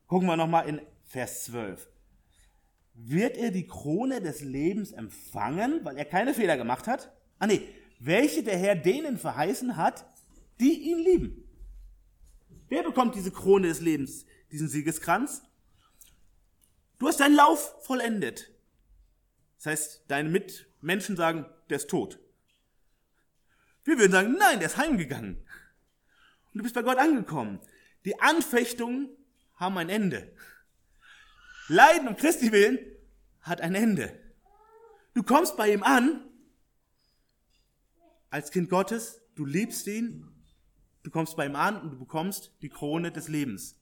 [0.07, 1.87] Gucken wir nochmal in Vers 12.
[2.95, 7.15] Wird er die Krone des Lebens empfangen, weil er keine Fehler gemacht hat?
[7.37, 7.61] Ah nee,
[7.99, 10.05] welche der Herr denen verheißen hat,
[10.59, 11.48] die ihn lieben.
[12.69, 15.43] Wer bekommt diese Krone des Lebens, diesen Siegeskranz?
[16.99, 18.51] Du hast deinen Lauf vollendet.
[19.57, 22.19] Das heißt, deine Mitmenschen sagen, der ist tot.
[23.83, 25.35] Wir würden sagen, nein, der ist heimgegangen.
[25.35, 27.59] Und du bist bei Gott angekommen.
[28.05, 29.09] Die Anfechtungen
[29.55, 30.31] haben ein Ende.
[31.67, 32.79] Leiden um Christi willen
[33.41, 34.17] hat ein Ende.
[35.13, 36.23] Du kommst bei ihm an
[38.29, 40.38] als Kind Gottes, du liebst ihn,
[41.03, 43.75] du kommst bei ihm an und du bekommst die Krone des Lebens.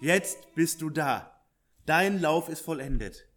[0.00, 1.44] Jetzt bist du da.
[1.86, 3.28] Dein Lauf ist vollendet.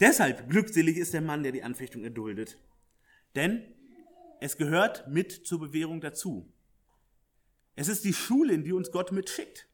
[0.00, 2.58] Deshalb glückselig ist der Mann, der die Anfechtung erduldet.
[3.34, 3.74] Denn
[4.40, 6.52] es gehört mit zur Bewährung dazu.
[7.76, 9.68] Es ist die Schule, in die uns Gott mitschickt.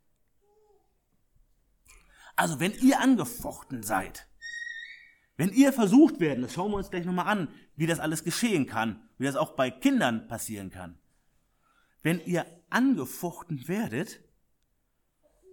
[2.36, 4.29] Also wenn ihr angefochten seid,
[5.40, 8.66] wenn ihr versucht werden, das schauen wir uns gleich nochmal an, wie das alles geschehen
[8.66, 10.98] kann, wie das auch bei Kindern passieren kann.
[12.02, 14.20] Wenn ihr angefochten werdet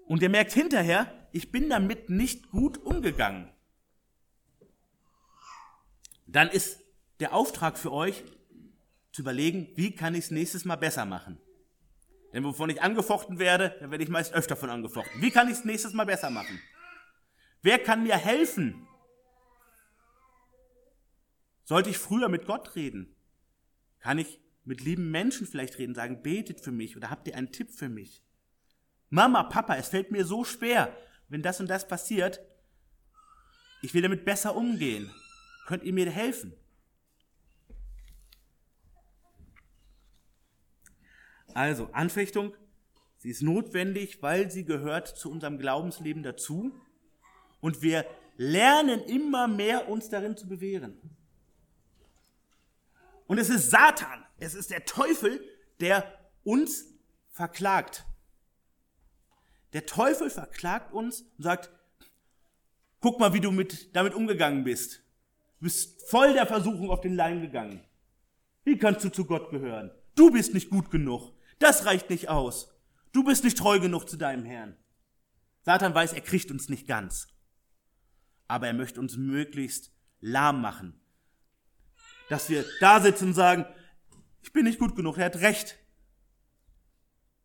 [0.05, 3.49] und ihr merkt hinterher, ich bin damit nicht gut umgegangen,
[6.25, 6.81] dann ist
[7.21, 8.25] der Auftrag für euch
[9.13, 11.37] zu überlegen, wie kann ich es nächstes Mal besser machen.
[12.33, 15.21] Denn wovon ich angefochten werde, dann werde ich meist öfter von angefochten.
[15.21, 16.59] Wie kann ich es nächstes Mal besser machen?
[17.61, 18.86] Wer kann mir helfen?
[21.67, 23.13] Sollte ich früher mit Gott reden?
[23.99, 27.51] Kann ich mit lieben Menschen vielleicht reden, sagen, betet für mich oder habt ihr einen
[27.51, 28.23] Tipp für mich?
[29.09, 30.95] Mama, Papa, es fällt mir so schwer,
[31.27, 32.39] wenn das und das passiert.
[33.81, 35.13] Ich will damit besser umgehen.
[35.65, 36.53] Könnt ihr mir helfen?
[41.53, 42.55] Also, Anfechtung,
[43.17, 46.71] sie ist notwendig, weil sie gehört zu unserem Glaubensleben dazu.
[47.59, 48.05] Und wir
[48.37, 51.16] lernen immer mehr, uns darin zu bewähren.
[53.27, 55.41] Und es ist Satan, es ist der Teufel,
[55.79, 56.85] der uns
[57.29, 58.05] verklagt.
[59.73, 61.69] Der Teufel verklagt uns und sagt,
[62.99, 65.03] guck mal, wie du mit, damit umgegangen bist.
[65.59, 67.83] Du bist voll der Versuchung auf den Leim gegangen.
[68.63, 69.91] Wie kannst du zu Gott gehören?
[70.15, 71.33] Du bist nicht gut genug.
[71.59, 72.73] Das reicht nicht aus.
[73.11, 74.77] Du bist nicht treu genug zu deinem Herrn.
[75.63, 77.27] Satan weiß, er kriegt uns nicht ganz.
[78.47, 80.99] Aber er möchte uns möglichst lahm machen.
[82.29, 83.65] Dass wir da sitzen und sagen,
[84.41, 85.77] ich bin nicht gut genug, er hat recht.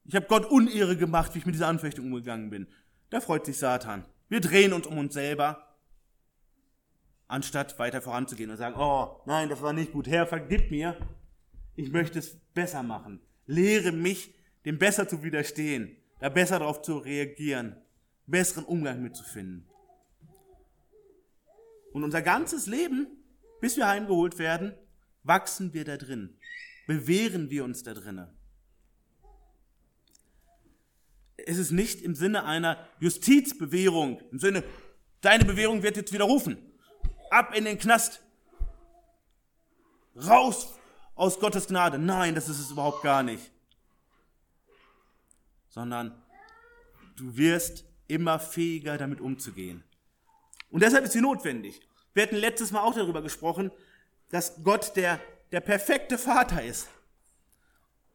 [0.05, 2.67] Ich habe Gott Unehre gemacht, wie ich mit dieser Anfechtung umgegangen bin.
[3.11, 4.05] Da freut sich Satan.
[4.29, 5.73] Wir drehen uns um uns selber
[7.33, 10.97] anstatt weiter voranzugehen und sagen, oh nein, das war nicht gut, Herr, vergib mir,
[11.75, 13.21] ich möchte es besser machen.
[13.47, 14.35] Lehre mich,
[14.67, 17.77] dem besser zu widerstehen, da besser darauf zu reagieren,
[18.27, 19.67] besseren Umgang mitzufinden.
[21.93, 23.07] Und unser ganzes Leben,
[23.63, 24.75] bis wir heimgeholt werden,
[25.23, 26.37] wachsen wir da drin,
[26.89, 28.29] bewähren wir uns da drinnen.
[31.37, 34.65] Es ist nicht im Sinne einer Justizbewährung, im Sinne,
[35.21, 36.59] deine Bewährung wird jetzt widerrufen
[37.31, 38.21] ab in den Knast.
[40.17, 40.75] Raus
[41.15, 41.99] aus Gottes Gnade.
[41.99, 43.53] Nein, das ist es überhaupt gar nicht.
[45.69, 46.21] Sondern
[47.17, 49.85] du wirst immer fähiger damit umzugehen.
[50.69, 51.81] Und deshalb ist sie notwendig.
[52.15, 53.71] Wir hatten letztes Mal auch darüber gesprochen,
[54.31, 55.21] dass Gott der,
[55.51, 56.89] der perfekte Vater ist,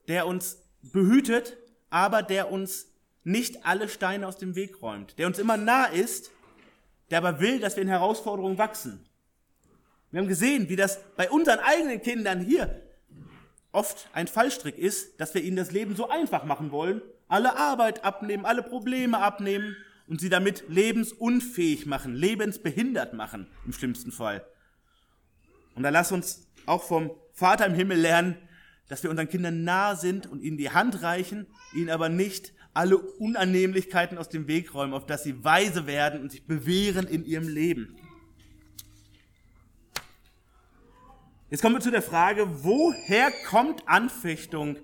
[0.07, 1.57] der uns behütet,
[1.89, 2.87] aber der uns
[3.23, 6.31] nicht alle Steine aus dem Weg räumt, der uns immer nah ist,
[7.09, 9.05] der aber will, dass wir in Herausforderungen wachsen.
[10.11, 12.81] Wir haben gesehen, wie das bei unseren eigenen Kindern hier
[13.71, 18.03] oft ein Fallstrick ist, dass wir ihnen das Leben so einfach machen wollen, alle Arbeit
[18.05, 19.75] abnehmen, alle Probleme abnehmen
[20.07, 24.45] und sie damit lebensunfähig machen, lebensbehindert machen, im schlimmsten Fall.
[25.75, 28.37] Und da lass uns auch vom Vater im Himmel lernen,
[28.87, 32.97] dass wir unseren Kindern nahe sind und ihnen die Hand reichen, ihnen aber nicht alle
[32.97, 37.47] Unannehmlichkeiten aus dem Weg räumen, auf dass sie weise werden und sich bewähren in ihrem
[37.47, 37.97] Leben.
[41.49, 44.77] Jetzt kommen wir zu der Frage, woher kommt Anfechtung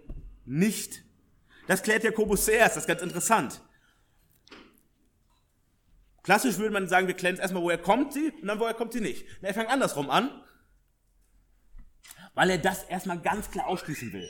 [0.46, 1.04] nicht?
[1.68, 3.62] Das klärt Jakobus zuerst, das ist ganz interessant.
[6.24, 9.02] Klassisch würde man sagen, wir klären erstmal, woher kommt sie und dann woher kommt sie
[9.02, 9.26] nicht.
[9.42, 10.32] Na, er fängt andersrum an,
[12.34, 14.30] weil er das erstmal ganz klar ausschließen will.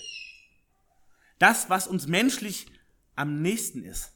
[1.37, 2.67] Das, was uns menschlich
[3.15, 4.11] am nächsten ist.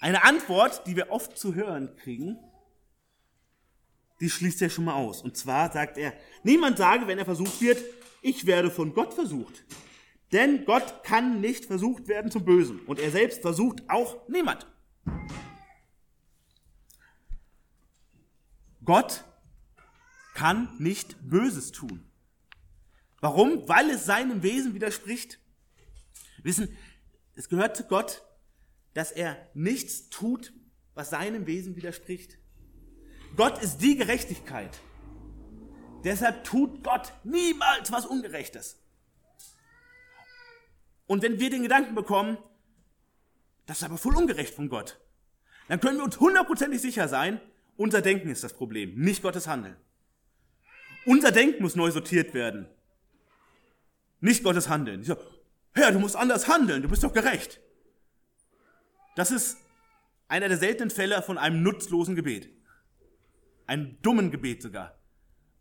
[0.00, 2.38] Eine Antwort, die wir oft zu hören kriegen,
[4.20, 5.22] die schließt er schon mal aus.
[5.22, 7.82] Und zwar sagt er, niemand sage, wenn er versucht wird,
[8.22, 9.64] ich werde von Gott versucht.
[10.32, 12.80] Denn Gott kann nicht versucht werden zum Bösen.
[12.80, 14.66] Und er selbst versucht auch niemand.
[18.88, 19.22] Gott
[20.32, 22.10] kann nicht Böses tun.
[23.20, 23.68] Warum?
[23.68, 25.38] Weil es seinem Wesen widerspricht.
[26.42, 26.74] Wissen,
[27.34, 28.24] es gehört zu Gott,
[28.94, 30.54] dass er nichts tut,
[30.94, 32.38] was seinem Wesen widerspricht.
[33.36, 34.80] Gott ist die Gerechtigkeit.
[36.02, 38.80] Deshalb tut Gott niemals was Ungerechtes.
[41.06, 42.38] Und wenn wir den Gedanken bekommen,
[43.66, 44.98] das ist aber voll ungerecht von Gott,
[45.68, 47.38] dann können wir uns hundertprozentig sicher sein,
[47.78, 49.76] unser Denken ist das Problem, nicht Gottes Handeln.
[51.06, 52.68] Unser Denken muss neu sortiert werden,
[54.20, 55.04] nicht Gottes Handeln.
[55.04, 55.24] Sage,
[55.72, 57.60] Herr, du musst anders handeln, du bist doch gerecht.
[59.14, 59.58] Das ist
[60.26, 62.50] einer der seltenen Fälle von einem nutzlosen Gebet.
[63.66, 64.98] Ein dummen Gebet sogar.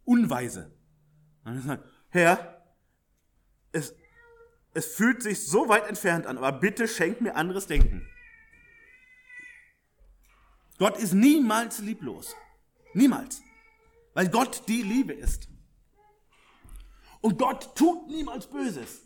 [0.03, 0.75] Unweise.
[2.09, 2.63] Herr,
[3.71, 3.95] es,
[4.73, 8.07] es fühlt sich so weit entfernt an, aber bitte schenk mir anderes Denken.
[10.77, 12.35] Gott ist niemals lieblos.
[12.93, 13.41] Niemals.
[14.13, 15.47] Weil Gott die Liebe ist.
[17.21, 19.01] Und Gott tut niemals Böses.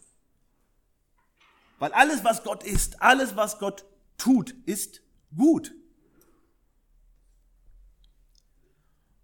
[1.79, 3.85] Weil alles, was Gott ist, alles, was Gott
[4.17, 5.01] tut, ist
[5.35, 5.73] gut.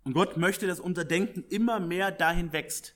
[0.03, 2.95] Und Gott möchte, dass unser Denken immer mehr dahin wächst.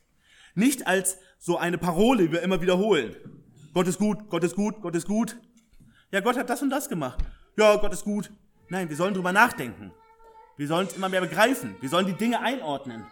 [0.56, 3.16] Nicht als so eine Parole, die wir immer wiederholen.
[3.74, 5.38] Gott ist gut, Gott ist gut, Gott ist gut.
[6.12, 7.24] Ja, Gott hat das und das gemacht.
[7.58, 8.32] Ja, Gott ist gut.
[8.72, 9.92] Nein, wir sollen drüber nachdenken.
[10.56, 11.76] Wir sollen es immer mehr begreifen.
[11.82, 13.06] Wir sollen die Dinge einordnen.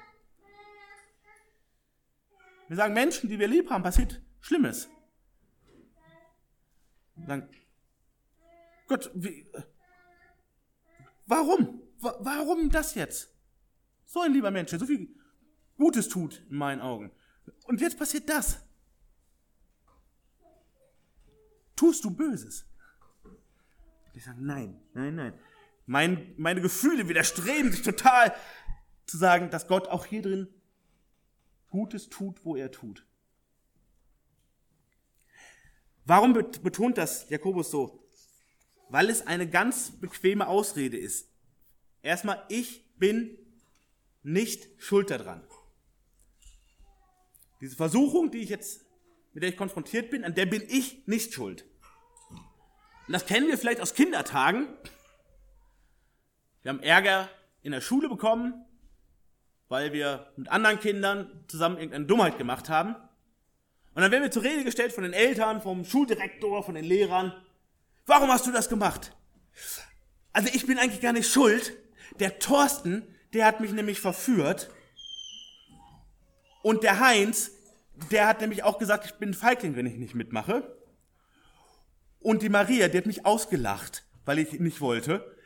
[2.69, 4.89] Wir sagen, Menschen, die wir lieb haben, passiert Schlimmes.
[7.15, 7.49] Wir sagen,
[8.87, 9.51] Gott, wie,
[11.25, 11.81] warum?
[11.99, 13.35] Warum das jetzt?
[14.05, 15.13] So ein lieber Mensch, der so viel
[15.75, 17.11] Gutes tut in meinen Augen.
[17.65, 18.63] Und jetzt passiert das.
[21.75, 22.65] Tust du Böses?
[24.13, 25.33] Ich sage, nein, nein, nein.
[25.89, 28.35] Mein, meine Gefühle widerstreben sich total
[29.07, 30.47] zu sagen, dass Gott auch hier drin
[31.71, 33.07] Gutes tut, wo er tut.
[36.05, 38.07] Warum betont das Jakobus so?
[38.89, 41.27] Weil es eine ganz bequeme Ausrede ist.
[42.03, 43.39] Erstmal, ich bin
[44.21, 45.41] nicht schuld daran.
[47.61, 48.85] Diese Versuchung, die ich jetzt,
[49.33, 51.65] mit der ich konfrontiert bin, an der bin ich nicht schuld.
[53.07, 54.67] Und das kennen wir vielleicht aus Kindertagen.
[56.61, 57.29] Wir haben Ärger
[57.61, 58.65] in der Schule bekommen,
[59.69, 62.95] weil wir mit anderen Kindern zusammen irgendeine Dummheit gemacht haben.
[63.93, 67.33] Und dann werden wir zur Rede gestellt von den Eltern, vom Schuldirektor, von den Lehrern.
[68.05, 69.15] Warum hast du das gemacht?
[70.33, 71.73] Also ich bin eigentlich gar nicht schuld.
[72.19, 74.69] Der Thorsten, der hat mich nämlich verführt.
[76.61, 77.51] Und der Heinz,
[78.11, 80.77] der hat nämlich auch gesagt, ich bin ein Feigling, wenn ich nicht mitmache.
[82.19, 85.38] Und die Maria, die hat mich ausgelacht, weil ich nicht wollte.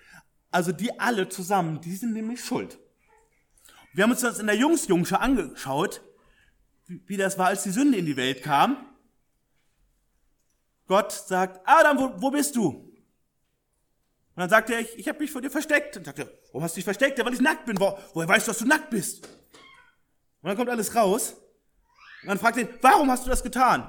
[0.53, 2.77] Also die alle zusammen, die sind nämlich schuld.
[3.91, 6.01] Wir haben uns das in der Jungsjungsche angeschaut,
[6.85, 8.85] wie das war, als die Sünde in die Welt kam.
[10.87, 12.69] Gott sagt, Adam, wo, wo bist du?
[12.69, 12.93] Und
[14.35, 15.97] dann sagt er, ich, ich habe mich vor dir versteckt.
[15.97, 17.17] Und sagt er, warum hast du dich versteckt?
[17.17, 17.79] Ja, weil ich nackt bin.
[17.79, 19.25] Wo, woher weißt du, dass du nackt bist?
[19.25, 21.35] Und dann kommt alles raus.
[22.21, 23.81] Und dann fragt er, warum hast du das getan?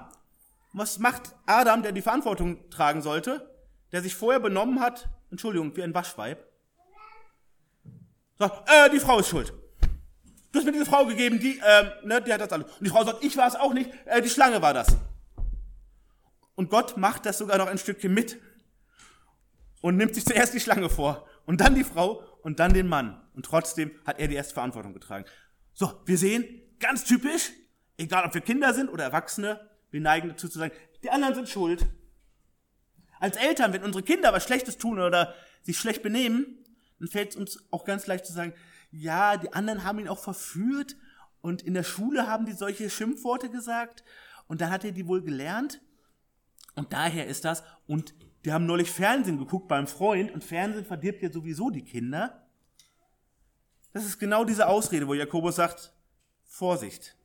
[0.72, 3.54] Und was macht Adam, der die Verantwortung tragen sollte,
[3.92, 6.53] der sich vorher benommen hat, Entschuldigung, wie ein Waschweib?
[8.38, 9.52] Sagt, äh, die Frau ist schuld.
[10.52, 12.66] Du hast mir diese Frau gegeben, die, äh, ne, die hat das alles.
[12.66, 14.96] Und die Frau sagt, ich war es auch nicht, äh, die Schlange war das.
[16.54, 18.40] Und Gott macht das sogar noch ein Stückchen mit
[19.80, 23.20] und nimmt sich zuerst die Schlange vor und dann die Frau und dann den Mann.
[23.34, 25.24] Und trotzdem hat er die erste Verantwortung getragen.
[25.72, 26.46] So, wir sehen,
[26.78, 27.50] ganz typisch,
[27.96, 31.48] egal ob wir Kinder sind oder Erwachsene, wir neigen dazu zu sagen, die anderen sind
[31.48, 31.86] schuld.
[33.18, 36.63] Als Eltern, wenn unsere Kinder was Schlechtes tun oder sich schlecht benehmen,
[36.98, 38.54] dann fällt es uns auch ganz leicht zu sagen,
[38.90, 40.96] ja, die anderen haben ihn auch verführt
[41.40, 44.04] und in der Schule haben die solche Schimpfworte gesagt
[44.46, 45.80] und dann hat er die wohl gelernt
[46.74, 51.22] und daher ist das und die haben neulich Fernsehen geguckt beim Freund und Fernsehen verdirbt
[51.22, 52.46] ja sowieso die Kinder.
[53.92, 55.94] Das ist genau diese Ausrede, wo Jakobus sagt,
[56.44, 57.16] Vorsicht.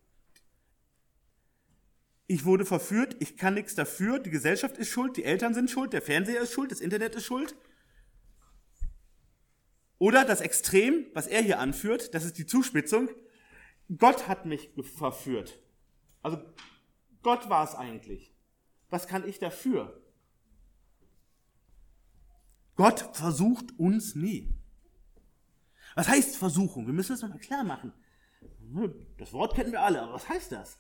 [2.27, 5.93] Ich wurde verführt, ich kann nichts dafür, die Gesellschaft ist schuld, die Eltern sind schuld,
[5.93, 7.55] der Fernseher ist schuld, das Internet ist schuld.
[10.00, 13.10] Oder das Extrem, was er hier anführt, das ist die Zuspitzung,
[13.98, 15.60] Gott hat mich verführt.
[16.22, 16.42] Also
[17.22, 18.34] Gott war es eigentlich.
[18.90, 20.02] Was kann ich dafür?
[22.76, 24.56] Gott versucht uns nie.
[25.96, 26.86] Was heißt Versuchung?
[26.86, 27.92] Wir müssen das nochmal klar machen.
[29.18, 30.80] Das Wort kennen wir alle, aber was heißt das?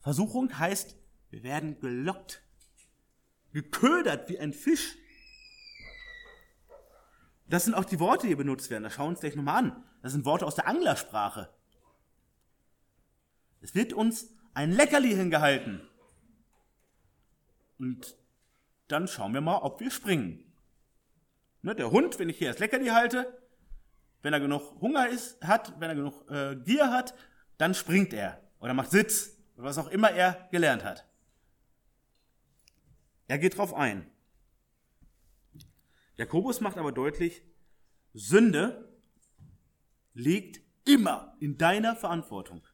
[0.00, 0.96] Versuchung heißt,
[1.30, 2.42] wir werden gelockt,
[3.52, 4.96] geködert wie ein Fisch.
[7.48, 8.84] Das sind auch die Worte, die hier benutzt werden.
[8.84, 9.84] Da schauen wir uns gleich nochmal an.
[10.02, 11.48] Das sind Worte aus der Anglersprache.
[13.60, 15.80] Es wird uns ein Leckerli hingehalten.
[17.78, 18.16] Und
[18.88, 20.44] dann schauen wir mal, ob wir springen.
[21.62, 23.40] Ne, der Hund, wenn ich hier das Leckerli halte,
[24.22, 27.14] wenn er genug Hunger ist, hat, wenn er genug äh, Gier hat,
[27.56, 31.06] dann springt er oder macht Sitz oder was auch immer er gelernt hat.
[33.26, 34.10] Er geht drauf ein.
[36.18, 37.42] Jakobus macht aber deutlich,
[38.12, 38.92] Sünde
[40.14, 42.66] liegt immer in deiner Verantwortung.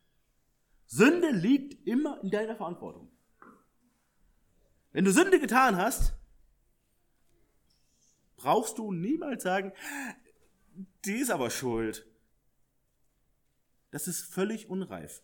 [0.86, 3.12] Sünde liegt immer in deiner Verantwortung.
[4.92, 6.14] Wenn du Sünde getan hast,
[8.36, 9.72] brauchst du niemals sagen,
[11.04, 12.06] die ist aber schuld.
[13.90, 15.22] Das ist völlig unreif.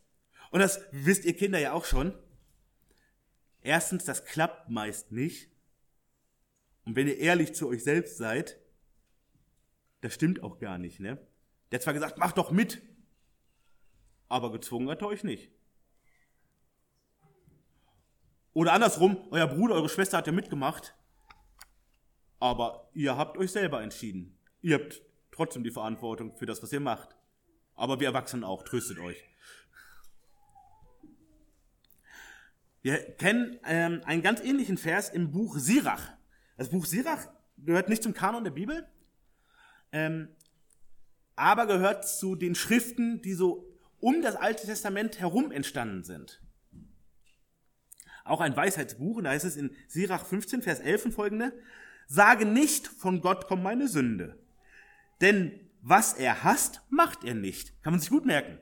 [0.50, 2.12] Und das wisst ihr Kinder ja auch schon.
[3.62, 5.50] Erstens, das klappt meist nicht.
[6.90, 8.58] Und wenn ihr ehrlich zu euch selbst seid,
[10.00, 11.24] das stimmt auch gar nicht, ne?
[11.70, 12.82] Der hat zwar gesagt, mach doch mit,
[14.28, 15.52] aber gezwungen hat er euch nicht.
[18.54, 20.96] Oder andersrum, euer Bruder, eure Schwester hat ja mitgemacht,
[22.40, 24.36] aber ihr habt euch selber entschieden.
[24.60, 25.00] Ihr habt
[25.30, 27.14] trotzdem die Verantwortung für das, was ihr macht.
[27.76, 29.22] Aber wir Erwachsenen auch, tröstet euch.
[32.82, 36.18] Wir kennen ähm, einen ganz ähnlichen Vers im Buch Sirach.
[36.60, 38.86] Das Buch Sirach gehört nicht zum Kanon der Bibel,
[39.92, 40.28] ähm,
[41.34, 43.66] aber gehört zu den Schriften, die so
[43.98, 46.42] um das Alte Testament herum entstanden sind.
[48.26, 51.54] Auch ein Weisheitsbuch, und da heißt es in Sirach 15, Vers 11 und folgende,
[52.06, 54.38] Sage nicht, von Gott kommt meine Sünde.
[55.22, 57.82] Denn was er hasst, macht er nicht.
[57.82, 58.58] Kann man sich gut merken.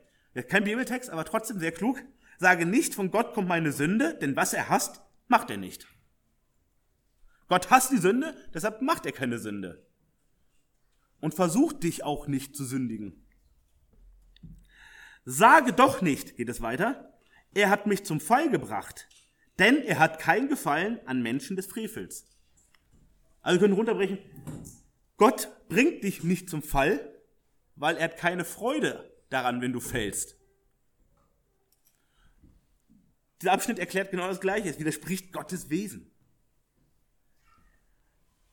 [0.47, 2.01] Kein Bibeltext, aber trotzdem sehr klug.
[2.37, 5.85] Sage nicht, von Gott kommt meine Sünde, denn was er hasst, macht er nicht.
[7.49, 9.85] Gott hasst die Sünde, deshalb macht er keine Sünde.
[11.19, 13.25] Und versucht dich auch nicht zu sündigen.
[15.25, 17.19] Sage doch nicht, geht es weiter,
[17.53, 19.09] er hat mich zum Fall gebracht,
[19.57, 22.25] denn er hat kein Gefallen an Menschen des Frevels.
[23.41, 24.19] Also wir können runterbrechen,
[25.17, 27.13] Gott bringt dich nicht zum Fall,
[27.75, 30.37] weil er hat keine Freude daran, wenn du fällst.
[33.41, 34.69] Dieser Abschnitt erklärt genau das Gleiche.
[34.69, 36.08] Es widerspricht Gottes Wesen.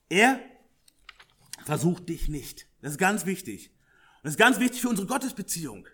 [0.09, 0.39] Er
[1.65, 2.67] versucht dich nicht.
[2.81, 3.69] Das ist ganz wichtig.
[4.17, 5.87] Und das ist ganz wichtig für unsere Gottesbeziehung.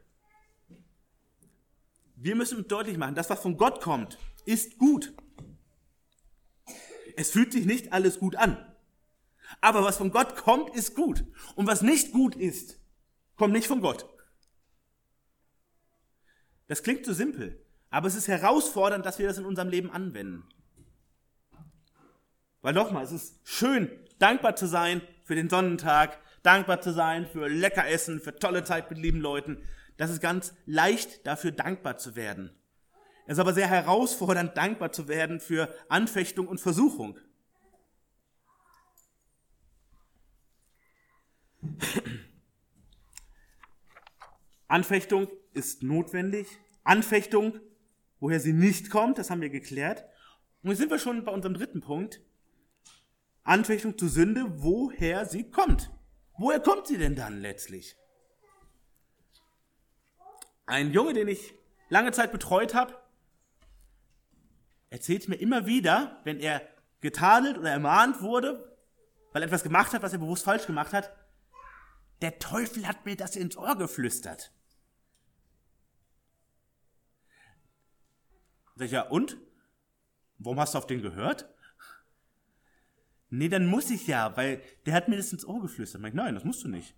[2.15, 5.13] Wir müssen deutlich machen, das, was von Gott kommt, ist gut.
[7.15, 8.57] Es fühlt sich nicht alles gut an.
[9.61, 11.25] Aber was von Gott kommt, ist gut.
[11.55, 12.79] Und was nicht gut ist,
[13.35, 14.09] kommt nicht von Gott.
[16.67, 20.47] Das klingt so simpel, aber es ist herausfordernd, dass wir das in unserem Leben anwenden.
[22.61, 23.91] Weil nochmal, es ist schön,
[24.23, 28.89] dankbar zu sein für den Sonnentag, dankbar zu sein für lecker Essen, für tolle Zeit
[28.89, 29.57] mit lieben Leuten.
[29.97, 32.49] Das ist ganz leicht, dafür dankbar zu werden.
[33.25, 37.19] Es ist aber sehr herausfordernd, dankbar zu werden für Anfechtung und Versuchung.
[44.69, 46.47] Anfechtung ist notwendig.
[46.85, 47.59] Anfechtung,
[48.21, 50.05] woher sie nicht kommt, das haben wir geklärt.
[50.61, 52.21] Und jetzt sind wir schon bei unserem dritten Punkt.
[53.43, 55.91] Anfechtung zur Sünde, woher sie kommt.
[56.37, 57.95] Woher kommt sie denn dann letztlich?
[60.65, 61.53] Ein Junge, den ich
[61.89, 62.97] lange Zeit betreut habe,
[64.89, 66.61] erzählt mir immer wieder, wenn er
[67.01, 68.77] getadelt oder ermahnt wurde,
[69.33, 71.13] weil er etwas gemacht hat, was er bewusst falsch gemacht hat,
[72.21, 74.53] der Teufel hat mir das ins Ohr geflüstert.
[78.75, 79.37] Sag ich, ja, und?
[80.39, 81.52] Warum hast du auf den gehört?
[83.35, 86.05] Nee, dann muss ich ja, weil der hat mir das ins Ohr geflüstert.
[86.05, 86.93] Ich, nein, das musst du nicht.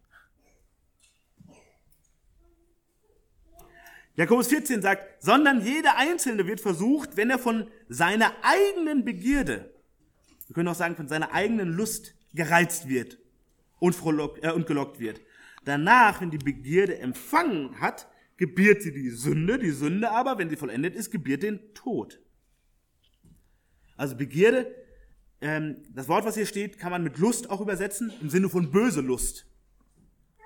[4.16, 9.74] Jakobus 14 sagt, sondern jeder Einzelne wird versucht, wenn er von seiner eigenen Begierde,
[10.48, 13.18] wir können auch sagen, von seiner eigenen Lust gereizt wird
[13.80, 13.96] und,
[14.42, 15.22] äh, und gelockt wird.
[15.64, 20.58] Danach, wenn die Begierde empfangen hat, gebiert sie die Sünde, die Sünde aber, wenn sie
[20.58, 22.20] vollendet ist, gebiert den Tod.
[23.96, 24.85] Also Begierde,
[25.46, 28.72] ähm, das Wort, was hier steht, kann man mit Lust auch übersetzen, im Sinne von
[28.72, 29.46] böse Lust.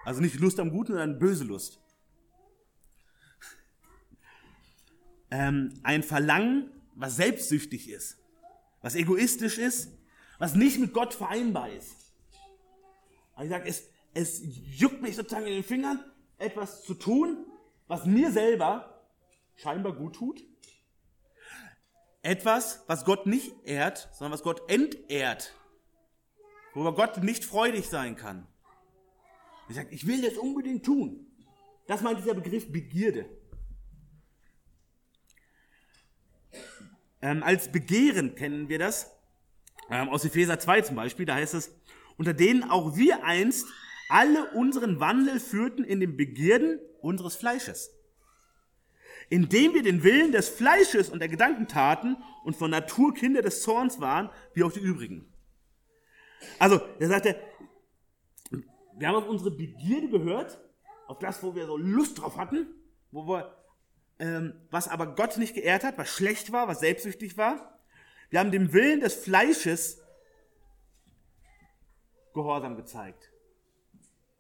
[0.03, 1.79] Also nicht Lust am Guten, sondern böse Lust.
[5.31, 8.17] ähm, ein Verlangen, was selbstsüchtig ist,
[8.81, 9.89] was egoistisch ist,
[10.37, 11.95] was nicht mit Gott vereinbar ist.
[13.35, 14.41] Aber ich sage, es, es
[14.77, 16.03] juckt mich sozusagen in den Fingern,
[16.37, 17.45] etwas zu tun,
[17.87, 19.01] was mir selber
[19.55, 20.43] scheinbar gut tut.
[22.21, 25.53] Etwas, was Gott nicht ehrt, sondern was Gott entehrt.
[26.73, 28.45] Worüber Gott nicht freudig sein kann.
[29.69, 31.27] Ich sage, ich will das unbedingt tun.
[31.87, 33.25] Das meint dieser Begriff Begierde.
[37.21, 39.11] Ähm, als Begehren kennen wir das.
[39.89, 41.71] Ähm, aus Epheser 2 zum Beispiel, da heißt es,
[42.17, 43.65] unter denen auch wir einst
[44.09, 47.91] alle unseren Wandel führten in den Begierden unseres Fleisches.
[49.29, 53.61] Indem wir den Willen des Fleisches und der Gedanken taten und von Natur Kinder des
[53.61, 55.31] Zorns waren, wie auch die übrigen.
[56.57, 57.35] Also, er sagte,
[58.97, 60.59] wir haben auf unsere Begierde gehört,
[61.07, 62.67] auf das, wo wir so Lust drauf hatten,
[63.11, 63.55] wo wir
[64.19, 67.79] ähm, was aber Gott nicht geehrt hat, was schlecht war, was selbstsüchtig war.
[68.29, 70.01] Wir haben dem Willen des Fleisches
[72.33, 73.31] Gehorsam gezeigt.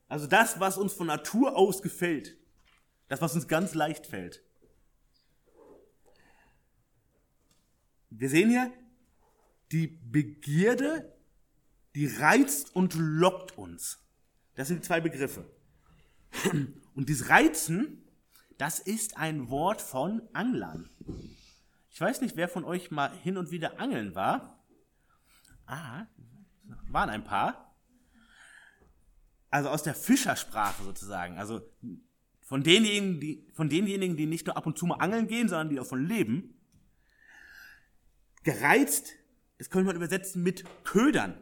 [0.07, 2.37] Also das, was uns von Natur aus gefällt.
[3.07, 4.43] Das, was uns ganz leicht fällt.
[8.09, 8.71] Wir sehen hier,
[9.71, 11.15] die Begierde,
[11.95, 13.99] die reizt und lockt uns.
[14.55, 15.45] Das sind zwei Begriffe.
[16.95, 18.03] Und dieses Reizen
[18.59, 20.89] das ist ein Wort von Anglern.
[21.89, 24.61] Ich weiß nicht, wer von euch mal hin und wieder angeln war.
[25.65, 26.07] Ah,
[26.89, 27.73] waren ein paar.
[29.49, 31.37] Also aus der Fischersprache sozusagen.
[31.37, 31.61] Also
[32.41, 35.69] von denjenigen, die, von denjenigen, die nicht nur ab und zu mal angeln gehen, sondern
[35.69, 36.58] die davon leben.
[38.43, 39.13] Gereizt,
[39.57, 41.39] das könnte man übersetzen mit Ködern.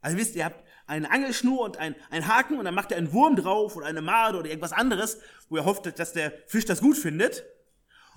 [0.00, 3.12] Also wisst ihr, habt eine Angelschnur und ein, ein Haken und dann macht er einen
[3.12, 6.80] Wurm drauf oder eine Made oder irgendwas anderes, wo er hofft, dass der Fisch das
[6.80, 7.44] gut findet.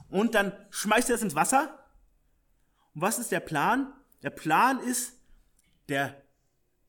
[0.09, 1.85] Und dann schmeißt er das ins Wasser.
[2.93, 3.93] Und was ist der Plan?
[4.21, 5.13] Der Plan ist,
[5.88, 6.21] der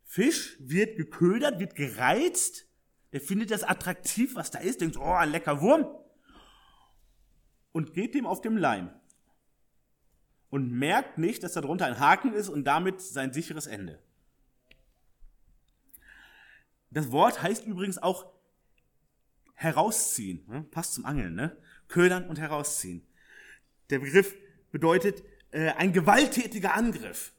[0.04, 2.66] Fisch wird geködert, wird gereizt,
[3.12, 5.86] der findet das attraktiv, was da ist, denkt, oh, ein lecker Wurm.
[7.72, 8.90] Und geht dem auf dem Leim.
[10.50, 13.98] Und merkt nicht, dass da drunter ein Haken ist und damit sein sicheres Ende.
[16.90, 18.32] Das Wort heißt übrigens auch
[19.54, 20.44] herausziehen.
[20.48, 20.62] Ne?
[20.70, 21.56] Passt zum Angeln, ne?
[21.88, 23.06] Ködern und herausziehen.
[23.90, 24.34] Der Begriff
[24.70, 27.32] bedeutet äh, ein gewalttätiger Angriff.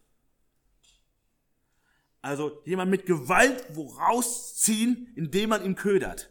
[2.22, 6.30] Also jemand mit Gewalt wo rausziehen, indem man ihn ködert.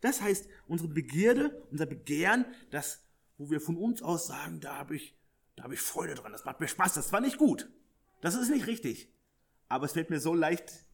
[0.00, 3.04] Das heißt, unsere Begierde, unser Begehren, das,
[3.38, 5.14] wo wir von uns aus sagen, da habe ich,
[5.60, 7.68] da habe ich Freude dran, das macht mir Spaß, das war nicht gut.
[8.22, 9.12] Das ist nicht richtig.
[9.68, 10.86] Aber es fällt mir so leicht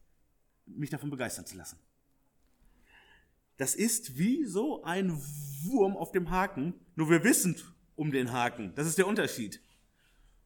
[0.65, 1.79] mich davon begeistern zu lassen.
[3.55, 5.17] Das ist wie so ein
[5.63, 7.55] Wurm auf dem Haken, nur wir wissen
[7.95, 8.75] um den Haken.
[8.75, 9.61] Das ist der Unterschied.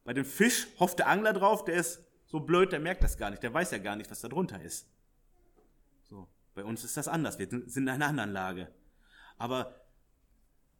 [0.04, 3.32] Bei dem Fisch hofft der Angler drauf, der ist so blöd, der merkt das gar
[3.32, 4.88] nicht, der weiß ja gar nicht, was da drunter ist.
[6.12, 8.72] So, bei uns ist das anders, wir sind in einer anderen Lage.
[9.40, 9.81] Aber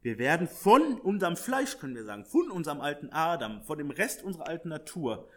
[0.02, 4.22] wir werden von unserem Fleisch, können wir sagen, von unserem alten Adam, von dem Rest
[4.22, 5.30] unserer alten Natur,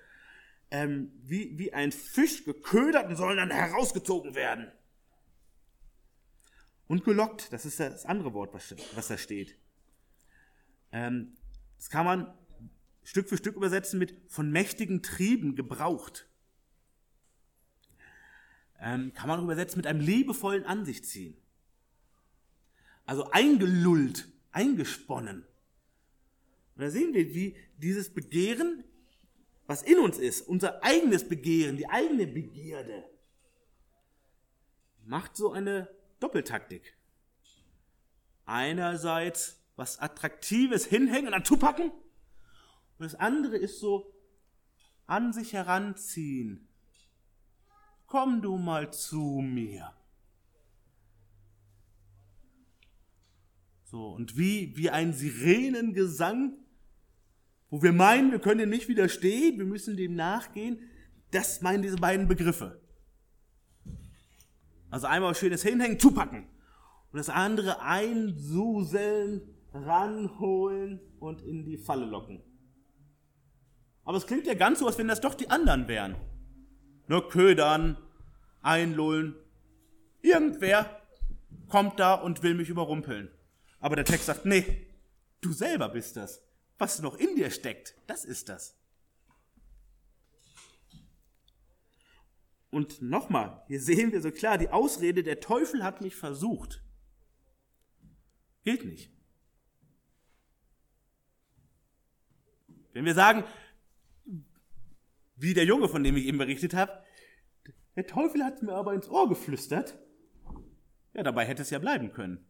[0.72, 4.72] ähm, wie, wie ein Fisch geködert und sollen dann herausgezogen werden.
[6.88, 9.58] Und gelockt, das ist das andere Wort, was, da steht.
[10.92, 11.38] Ähm,
[11.78, 12.34] das kann man
[13.04, 16.28] Stück für Stück übersetzen mit von mächtigen Trieben gebraucht.
[18.80, 21.38] Ähm, kann man übersetzen mit einem liebevollen Ansicht ziehen.
[23.06, 25.46] Also eingelullt, eingesponnen.
[26.76, 28.84] Und da sehen wir, wie dieses Begehren
[29.68, 33.04] was in uns ist, unser eigenes Begehren, die eigene Begierde,
[35.06, 35.90] macht so eine
[36.20, 36.96] Doppeltaktik.
[38.46, 41.90] Einerseits was Attraktives hinhängen und dann zupacken.
[41.90, 44.14] Und das andere ist so
[45.08, 46.68] an sich heranziehen.
[48.08, 49.92] Komm du mal zu mir.
[53.96, 56.58] So, und wie, wie ein Sirenengesang,
[57.70, 60.80] wo wir meinen, wir können dem nicht widerstehen, wir müssen dem nachgehen,
[61.32, 62.82] das meinen diese beiden Begriffe.
[64.90, 66.46] Also einmal schönes Hinhängen, zupacken.
[67.14, 72.44] Und das andere einsuseln, ranholen und in die Falle locken.
[74.04, 76.18] Aber es klingt ja ganz so, als wenn das doch die anderen wären.
[77.08, 77.96] Nur ködern,
[78.62, 79.36] einlullen.
[80.22, 81.00] Irgendwer
[81.70, 83.30] kommt da und will mich überrumpeln.
[83.86, 84.88] Aber der Text sagt, nee,
[85.42, 86.42] du selber bist das.
[86.80, 88.76] Was noch in dir steckt, das ist das.
[92.72, 96.84] Und nochmal, hier sehen wir so klar, die Ausrede, der Teufel hat mich versucht,
[98.64, 99.12] gilt nicht.
[102.94, 103.44] Wenn wir sagen,
[105.36, 107.04] wie der Junge, von dem ich eben berichtet habe,
[107.96, 109.96] der Teufel hat mir aber ins Ohr geflüstert,
[111.14, 112.48] ja, dabei hätte es ja bleiben können.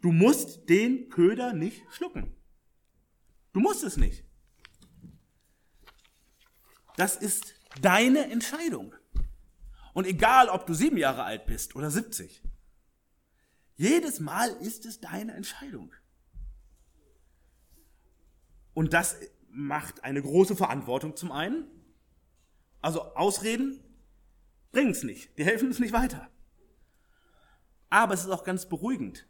[0.00, 2.34] Du musst den Köder nicht schlucken.
[3.52, 4.24] Du musst es nicht.
[6.96, 8.94] Das ist deine Entscheidung.
[9.94, 12.42] Und egal, ob du sieben Jahre alt bist oder 70,
[13.76, 15.92] jedes Mal ist es deine Entscheidung.
[18.74, 19.16] Und das
[19.50, 21.64] macht eine große Verantwortung zum einen.
[22.80, 23.82] Also Ausreden
[24.70, 26.28] bringen es nicht, die helfen uns nicht weiter.
[27.90, 29.26] Aber es ist auch ganz beruhigend.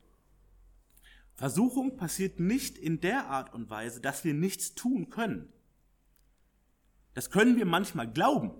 [1.38, 5.52] Versuchung passiert nicht in der Art und Weise, dass wir nichts tun können.
[7.14, 8.50] Das können wir manchmal glauben,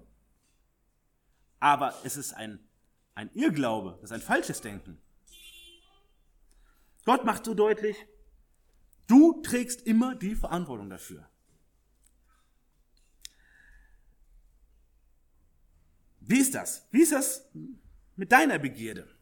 [1.59, 2.61] aber es ist ein,
[3.17, 4.97] ein Irrglaube, das ist ein falsches Denken.
[7.05, 7.97] Gott macht so deutlich,
[9.09, 11.29] du trägst immer die Verantwortung dafür.
[16.21, 16.87] Wie ist das?
[16.93, 17.51] Wie ist das
[18.15, 19.18] mit deiner Begierde?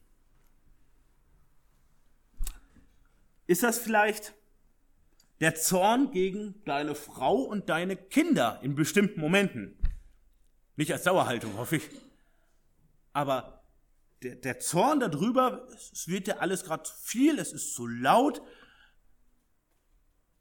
[3.47, 4.33] Ist das vielleicht
[5.39, 9.77] der Zorn gegen deine Frau und deine Kinder in bestimmten Momenten?
[10.75, 11.89] Nicht als Dauerhaltung, hoffe ich.
[13.13, 13.63] Aber
[14.21, 18.41] der, der Zorn darüber, es wird ja alles gerade zu viel, es ist zu laut.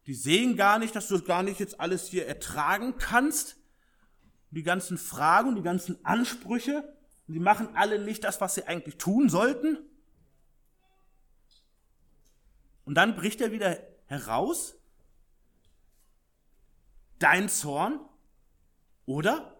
[0.07, 3.57] Die sehen gar nicht, dass du gar nicht jetzt alles hier ertragen kannst.
[4.51, 6.97] Die ganzen Fragen und die ganzen Ansprüche.
[7.29, 9.79] Die machen alle nicht das, was sie eigentlich tun sollten.
[12.87, 14.77] Und dann bricht er wieder heraus,
[17.19, 18.01] dein Zorn,
[19.07, 19.57] oder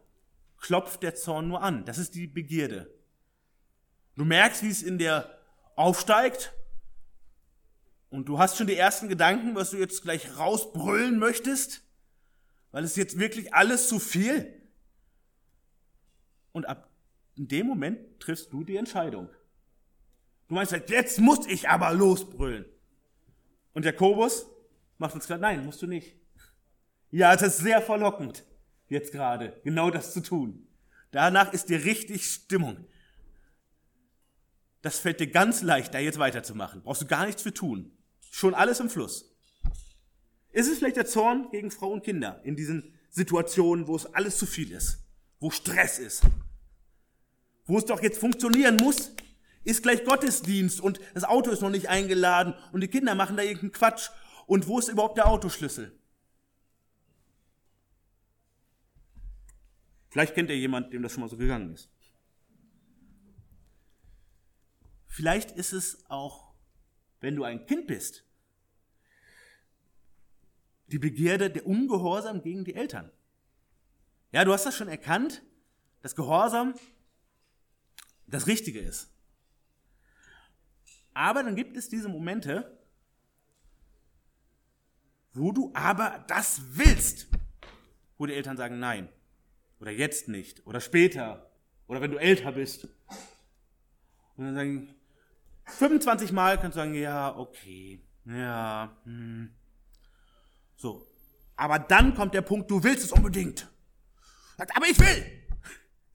[0.59, 1.85] klopft der Zorn nur an?
[1.85, 2.93] Das ist die Begierde.
[4.17, 5.39] Du merkst, wie es in dir
[5.75, 6.53] aufsteigt
[8.11, 11.83] und du hast schon die ersten Gedanken, was du jetzt gleich rausbrüllen möchtest,
[12.71, 14.63] weil es jetzt wirklich alles zu viel.
[16.53, 16.91] Und ab
[17.37, 19.29] in dem Moment triffst du die Entscheidung.
[20.49, 22.65] Du meinst, jetzt muss ich aber losbrüllen.
[23.77, 24.47] Und Jakobus
[24.97, 26.17] macht uns klar, nein, musst du nicht.
[27.11, 28.43] Ja, es ist sehr verlockend,
[28.89, 30.67] jetzt gerade, genau das zu tun.
[31.11, 32.87] Danach ist dir richtig Stimmung.
[34.81, 36.85] Das fällt dir ganz leicht, da jetzt weiterzumachen.
[36.85, 37.93] Brauchst du gar nichts für tun.
[38.31, 39.37] Schon alles im Fluss.
[40.53, 44.39] Ist es vielleicht der Zorn gegen Frau und Kinder in diesen Situationen, wo es alles
[44.39, 45.01] zu viel ist,
[45.39, 46.23] wo Stress ist,
[47.67, 49.13] wo es doch jetzt funktionieren muss,
[49.67, 53.43] ist gleich Gottesdienst und das Auto ist noch nicht eingeladen und die Kinder machen da
[53.43, 54.11] irgendeinen Quatsch.
[54.47, 55.93] Und wo ist überhaupt der Autoschlüssel?
[60.09, 61.91] Vielleicht kennt ihr jemand, dem das schon mal so gegangen ist.
[65.09, 66.55] Vielleicht ist es auch,
[67.21, 68.25] wenn du ein Kind bist,
[70.87, 73.11] die Begierde, der Ungehorsam gegen die Eltern.
[74.31, 75.43] Ja, du hast das schon erkannt,
[76.03, 76.75] dass Gehorsam
[78.29, 79.11] das Richtige ist.
[81.17, 82.79] Aber dann gibt es diese Momente,
[85.33, 87.29] wo du aber das willst,
[88.19, 89.09] wo die Eltern sagen nein
[89.81, 91.51] oder jetzt nicht oder später
[91.87, 92.89] oder wenn du älter bist.
[94.37, 94.95] Und dann sagen
[95.65, 99.55] 25 Mal kannst du sagen, ja, okay, ja, hm.
[100.77, 101.07] so.
[101.57, 103.67] Aber dann kommt der Punkt, du willst es unbedingt.
[104.59, 105.25] Aber ich will,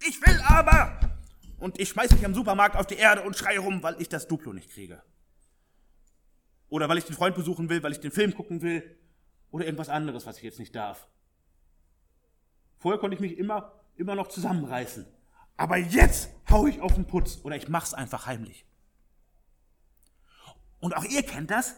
[0.08, 1.11] ich will aber
[1.62, 4.28] und ich schmeiß mich am Supermarkt auf die Erde und schreie rum, weil ich das
[4.28, 5.02] Duplo nicht kriege.
[6.70, 8.98] Oder weil ich den Freund besuchen will, weil ich den Film gucken will.
[9.52, 11.08] Oder irgendwas anderes, was ich jetzt nicht darf.
[12.78, 15.06] Vorher konnte ich mich immer, immer noch zusammenreißen.
[15.56, 18.66] Aber jetzt hau ich auf den Putz oder ich mach's einfach heimlich.
[20.80, 21.76] Und auch ihr kennt das,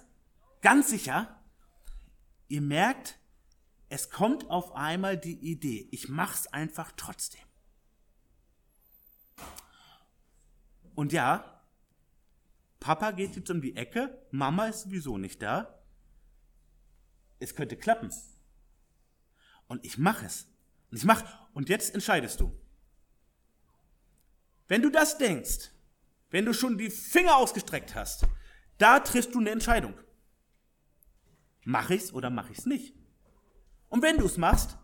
[0.62, 1.44] ganz sicher.
[2.48, 3.20] Ihr merkt,
[3.90, 7.42] es kommt auf einmal die Idee, ich mach's einfach trotzdem.
[10.96, 11.62] Und ja,
[12.80, 15.80] Papa geht jetzt um die Ecke, Mama ist sowieso nicht da.
[17.40, 18.12] Es könnte klappen.
[19.68, 20.48] Und ich mache es.
[20.92, 22.54] Und ich mache, und jetzt entscheidest du.
[24.68, 25.72] Wenn du das denkst,
[26.30, 28.28] wenn du schon die Finger ausgestreckt hast,
[28.78, 29.94] da triffst du eine Entscheidung.
[31.64, 32.96] Mache ich's oder mache ich's nicht?
[33.90, 34.78] Und wenn du es machst,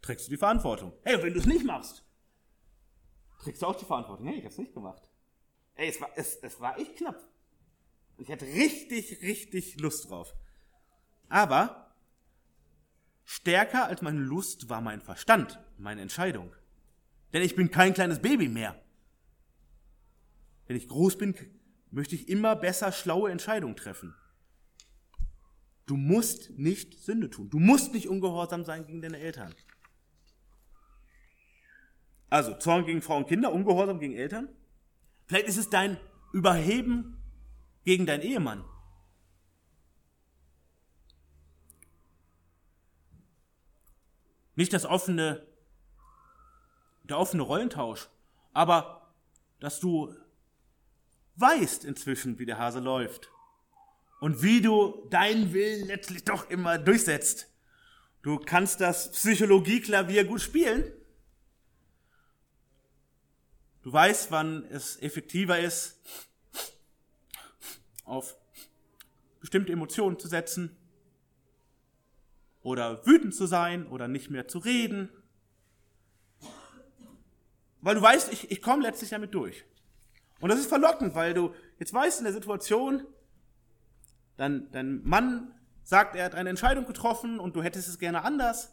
[0.00, 0.92] trägst du die Verantwortung.
[1.02, 2.04] Hey, wenn du es nicht machst,
[3.40, 4.26] trägst du auch die Verantwortung.
[4.26, 5.07] Hey, ich hab's nicht gemacht.
[5.78, 7.16] Ey, es war, es, es war echt knapp.
[8.18, 10.34] Ich hatte richtig, richtig Lust drauf.
[11.28, 11.94] Aber
[13.24, 16.52] stärker als meine Lust war mein Verstand, meine Entscheidung.
[17.32, 18.82] Denn ich bin kein kleines Baby mehr.
[20.66, 21.36] Wenn ich groß bin,
[21.92, 24.16] möchte ich immer besser schlaue Entscheidungen treffen.
[25.86, 27.50] Du musst nicht Sünde tun.
[27.50, 29.54] Du musst nicht ungehorsam sein gegen deine Eltern.
[32.30, 34.48] Also Zorn gegen Frauen und Kinder, Ungehorsam gegen Eltern.
[35.28, 35.98] Vielleicht ist es dein
[36.32, 37.22] Überheben
[37.84, 38.64] gegen deinen Ehemann.
[44.56, 45.46] Nicht das offene,
[47.04, 48.08] der offene Rollentausch,
[48.52, 49.14] aber
[49.60, 50.14] dass du
[51.36, 53.30] weißt inzwischen, wie der Hase läuft
[54.20, 57.52] und wie du deinen Willen letztlich doch immer durchsetzt.
[58.22, 60.92] Du kannst das Psychologieklavier gut spielen.
[63.88, 65.98] Du weißt, wann es effektiver ist,
[68.04, 68.36] auf
[69.40, 70.76] bestimmte Emotionen zu setzen
[72.60, 75.08] oder wütend zu sein oder nicht mehr zu reden.
[77.80, 79.64] Weil du weißt, ich, ich komme letztlich damit durch.
[80.38, 83.06] Und das ist verlockend, weil du jetzt weißt in der Situation,
[84.36, 88.70] Dein, dein Mann sagt, er hat eine Entscheidung getroffen und du hättest es gerne anders.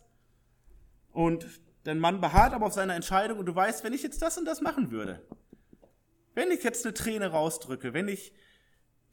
[1.13, 1.47] Und
[1.85, 4.45] dein Mann beharrt aber auf seiner Entscheidung und du weißt, wenn ich jetzt das und
[4.45, 5.25] das machen würde,
[6.33, 8.33] wenn ich jetzt eine Träne rausdrücke, wenn ich,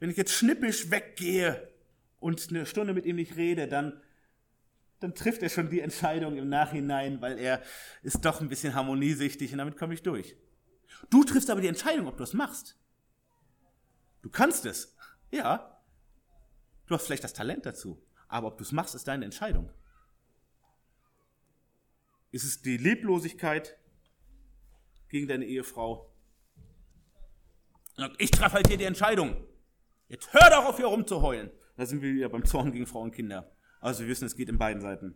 [0.01, 1.73] wenn ich jetzt schnippisch weggehe
[2.19, 4.03] und eine Stunde mit ihm nicht rede, dann,
[4.99, 7.63] dann trifft er schon die Entscheidung im Nachhinein, weil er
[8.03, 10.37] ist doch ein bisschen harmoniesüchtig und damit komme ich durch.
[11.11, 12.77] Du triffst aber die Entscheidung, ob du es machst.
[14.23, 14.97] Du kannst es.
[15.31, 15.73] Ja,
[16.93, 19.71] Du hast vielleicht das Talent dazu, aber ob du es machst, ist deine Entscheidung.
[22.33, 23.79] Ist es die Leblosigkeit
[25.11, 26.11] gegen deine Ehefrau?
[28.19, 29.37] Ich treffe halt hier die Entscheidung.
[30.09, 31.51] Jetzt hör doch auf, hier rumzuheulen.
[31.77, 33.55] Da sind wir wieder beim Zorn gegen Frauen und Kinder.
[33.81, 35.15] Also wir wissen, es geht in beiden Seiten.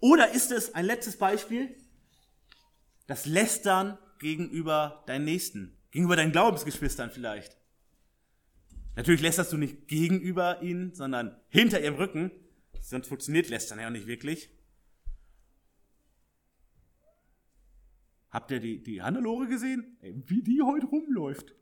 [0.00, 1.76] Oder ist es ein letztes Beispiel?
[3.06, 7.56] Das Lästern gegenüber deinen Nächsten, gegenüber deinen Glaubensgeschwistern vielleicht.
[8.94, 12.30] Natürlich lästerst du nicht gegenüber ihnen, sondern hinter ihrem Rücken.
[12.80, 14.55] Sonst funktioniert Lästern ja auch nicht wirklich.
[18.36, 19.96] Habt ihr die, die Hannelore gesehen?
[20.02, 21.54] Ey, wie die heute rumläuft.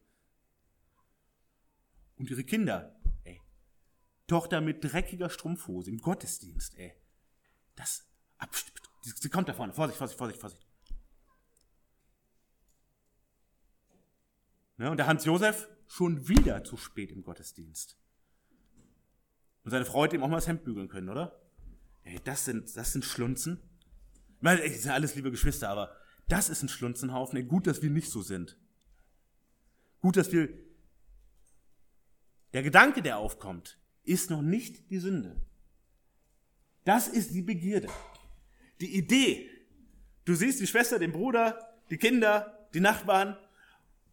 [2.16, 3.00] Und ihre Kinder.
[3.22, 3.40] Ey.
[4.26, 6.76] Tochter mit dreckiger Strumpfhose im Gottesdienst.
[6.76, 6.92] Ey.
[7.76, 8.04] Das.
[9.04, 9.72] Sie kommt da vorne.
[9.72, 10.66] Vorsicht, Vorsicht, Vorsicht, Vorsicht.
[14.76, 17.96] Ne, und der Hans Josef schon wieder zu spät im Gottesdienst.
[19.62, 21.40] Und seine Frau hätte ihm auch mal das Hemd bügeln können, oder?
[22.02, 23.62] Ey, das sind, das sind Schlunzen.
[24.38, 25.96] Ich meine, ey, sind alles liebe Geschwister, aber
[26.28, 27.36] das ist ein Schlunzenhaufen.
[27.36, 28.58] Ey, gut, dass wir nicht so sind.
[30.00, 30.48] Gut, dass wir,
[32.52, 35.40] der Gedanke, der aufkommt, ist noch nicht die Sünde.
[36.84, 37.88] Das ist die Begierde.
[38.80, 39.50] Die Idee.
[40.24, 41.58] Du siehst die Schwester, den Bruder,
[41.90, 43.36] die Kinder, die Nachbarn,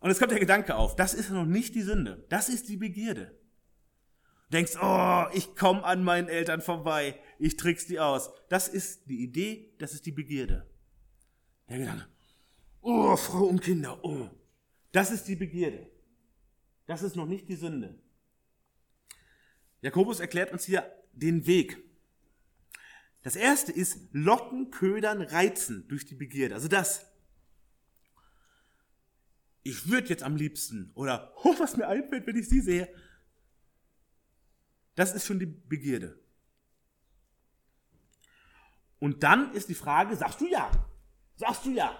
[0.02, 2.78] und es kommt der Gedanke auf, das ist noch nicht die Sünde, das ist die
[2.78, 3.38] Begierde.
[4.50, 8.32] Du denkst, oh, ich komme an meinen Eltern vorbei, ich trick's die aus.
[8.50, 10.68] Das ist die Idee, das ist die Begierde.
[11.72, 12.06] Der Gedanke,
[12.82, 14.30] oh, Frau und Kinder, oh,
[14.92, 15.90] das ist die Begierde.
[16.86, 17.98] Das ist noch nicht die Sünde.
[19.80, 21.82] Jakobus erklärt uns hier den Weg.
[23.22, 26.56] Das erste ist locken, ködern, reizen durch die Begierde.
[26.56, 27.06] Also das,
[29.64, 32.94] ich würde jetzt am liebsten oder oh, was mir einfällt, wenn ich sie sehe.
[34.96, 36.20] Das ist schon die Begierde.
[39.00, 40.70] Und dann ist die Frage, sagst du ja?
[41.42, 41.98] Sagst du ja?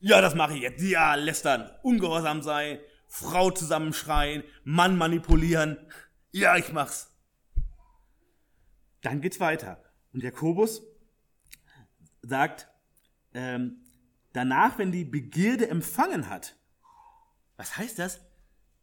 [0.00, 0.82] Ja, das mache ich jetzt.
[0.82, 5.78] Ja, lästern, ungehorsam sein, Frau zusammenschreien, Mann manipulieren.
[6.32, 7.16] Ja, ich mach's.
[9.00, 9.80] Dann geht's weiter.
[10.12, 10.82] Und Jakobus
[12.22, 12.66] sagt,
[13.32, 13.84] ähm,
[14.32, 16.56] danach, wenn die Begierde empfangen hat.
[17.56, 18.20] Was heißt das?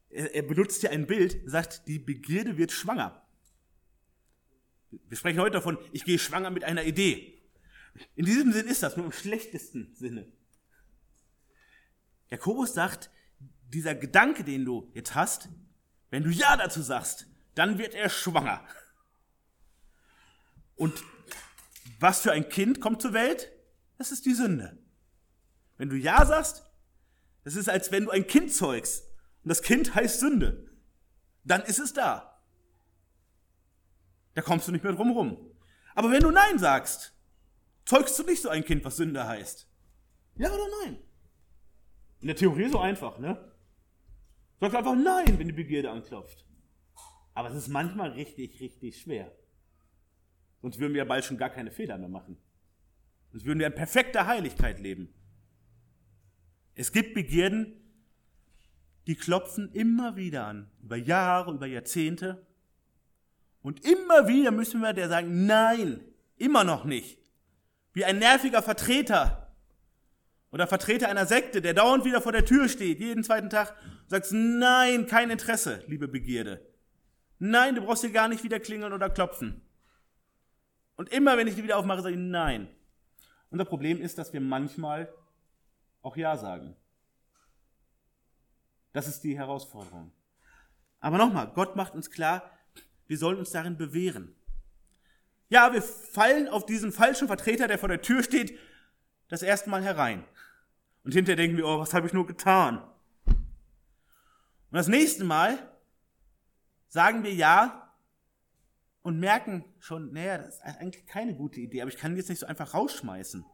[0.10, 3.28] Er, er benutzt hier ein Bild, sagt, die Begierde wird schwanger.
[4.90, 7.37] Wir sprechen heute davon, ich gehe schwanger mit einer Idee.
[8.16, 10.32] In diesem Sinn ist das, nur im schlechtesten Sinne.
[12.30, 13.10] Jakobus sagt,
[13.70, 15.50] dieser Gedanke, den du jetzt hast,
[16.10, 18.66] Wenn du Ja dazu sagst, dann wird er schwanger.
[20.76, 21.04] Und
[22.00, 23.52] was für ein Kind kommt zur Welt?
[23.98, 24.78] Das ist die Sünde.
[25.78, 26.64] Wenn du Ja sagst,
[27.44, 29.04] das ist, als wenn du ein Kind zeugst.
[29.44, 30.70] Und das Kind heißt Sünde.
[31.44, 32.42] Dann ist es da.
[34.34, 35.52] Da kommst du nicht mehr drum rum.
[35.96, 37.14] Aber wenn du Nein sagst,
[37.88, 39.68] zeugst du nicht so ein Kind, was Sünde heißt.
[40.36, 40.98] Ja oder nein?
[42.20, 43.52] In der Theorie so einfach, ne?
[44.60, 46.46] Sagst einfach Nein, wenn die Begierde anklopft.
[47.34, 49.32] Aber es ist manchmal richtig, richtig schwer.
[50.62, 52.38] Sonst würden wir ja bald schon gar keine Fehler mehr machen.
[53.32, 55.14] Sonst würden wir in perfekter Heiligkeit leben.
[56.74, 57.74] Es gibt Begierden,
[59.06, 62.46] die klopfen immer wieder an, über Jahre, über Jahrzehnte.
[63.62, 66.04] Und immer wieder müssen wir der sagen, nein,
[66.36, 67.27] immer noch nicht.
[67.98, 69.52] Wie ein nerviger Vertreter
[70.52, 74.10] oder Vertreter einer Sekte, der dauernd wieder vor der Tür steht, jeden zweiten Tag, und
[74.12, 76.64] sagt, nein, kein Interesse, liebe Begierde.
[77.40, 79.64] Nein, du brauchst hier gar nicht wieder klingeln oder klopfen.
[80.96, 82.68] Und immer, wenn ich die wieder aufmache, sage ich nein.
[83.50, 85.12] Unser Problem ist, dass wir manchmal
[86.04, 86.76] auch Ja sagen.
[88.94, 90.12] Das ist die Herausforderung.
[91.00, 92.52] Aber nochmal, Gott macht uns klar,
[93.08, 94.37] wir sollen uns darin bewähren.
[95.50, 98.58] Ja, wir fallen auf diesen falschen Vertreter, der vor der Tür steht,
[99.30, 100.26] das erste Mal herein.
[101.04, 102.80] Und hinterher denken wir, oh, was habe ich nur getan?
[103.26, 103.38] Und
[104.72, 105.58] das nächste Mal
[106.90, 107.94] sagen wir ja
[109.02, 112.40] und merken schon, naja, das ist eigentlich keine gute Idee, aber ich kann jetzt nicht
[112.40, 113.46] so einfach rausschmeißen.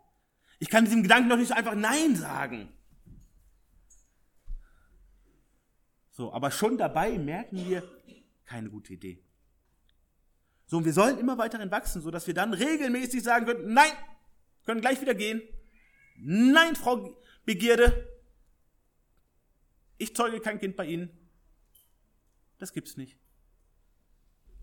[0.57, 2.73] Ich kann diesem Gedanken doch nicht so einfach Nein sagen.
[6.09, 7.83] So, aber schon dabei merken wir,
[8.45, 9.22] keine gute Idee.
[10.73, 13.91] So, und wir sollen immer weiterhin wachsen, so dass wir dann regelmäßig sagen können, nein,
[14.65, 15.39] können gleich wieder gehen.
[16.17, 17.15] Nein, Frau
[17.45, 18.07] Begierde,
[19.99, 21.11] ich zeuge kein Kind bei Ihnen.
[22.57, 23.19] Das gibt's nicht.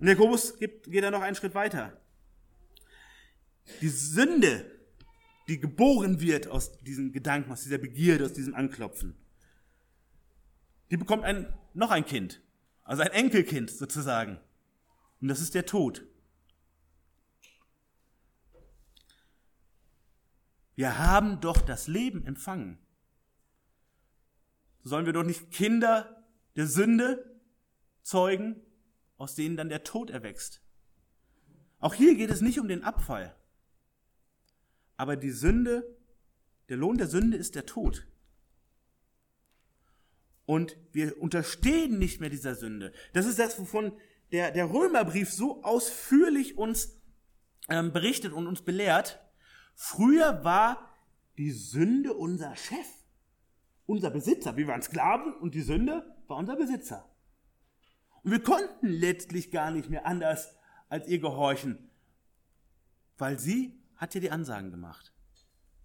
[0.00, 1.96] Und Jakobus geht, geht da noch einen Schritt weiter.
[3.80, 4.68] Die Sünde,
[5.46, 9.14] die geboren wird aus diesen Gedanken, aus dieser Begierde, aus diesem Anklopfen,
[10.90, 12.42] die bekommt ein, noch ein Kind,
[12.82, 14.40] also ein Enkelkind sozusagen.
[15.20, 16.04] Und das ist der Tod.
[20.74, 22.78] Wir haben doch das Leben empfangen.
[24.82, 26.24] Sollen wir doch nicht Kinder
[26.56, 27.38] der Sünde
[28.02, 28.62] zeugen,
[29.18, 30.62] aus denen dann der Tod erwächst.
[31.80, 33.36] Auch hier geht es nicht um den Abfall.
[34.96, 35.98] Aber die Sünde,
[36.70, 38.06] der Lohn der Sünde ist der Tod.
[40.46, 42.92] Und wir unterstehen nicht mehr dieser Sünde.
[43.12, 43.92] Das ist das, wovon
[44.32, 47.00] der, der Römerbrief so ausführlich uns
[47.68, 49.20] ähm, berichtet und uns belehrt.
[49.74, 50.88] Früher war
[51.38, 52.86] die Sünde unser Chef,
[53.86, 54.56] unser Besitzer.
[54.56, 57.08] Wir waren Sklaven und die Sünde war unser Besitzer.
[58.22, 60.54] Und wir konnten letztlich gar nicht mehr anders
[60.88, 61.90] als ihr gehorchen,
[63.16, 65.12] weil sie hat ja die Ansagen gemacht.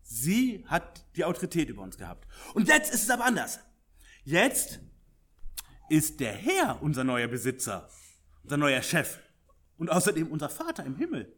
[0.01, 2.27] Sie hat die Autorität über uns gehabt.
[2.53, 3.59] Und jetzt ist es aber anders.
[4.23, 4.79] Jetzt
[5.89, 7.89] ist der Herr unser neuer Besitzer,
[8.45, 9.19] unser neuer Chef
[9.77, 11.35] und außerdem unser Vater im Himmel.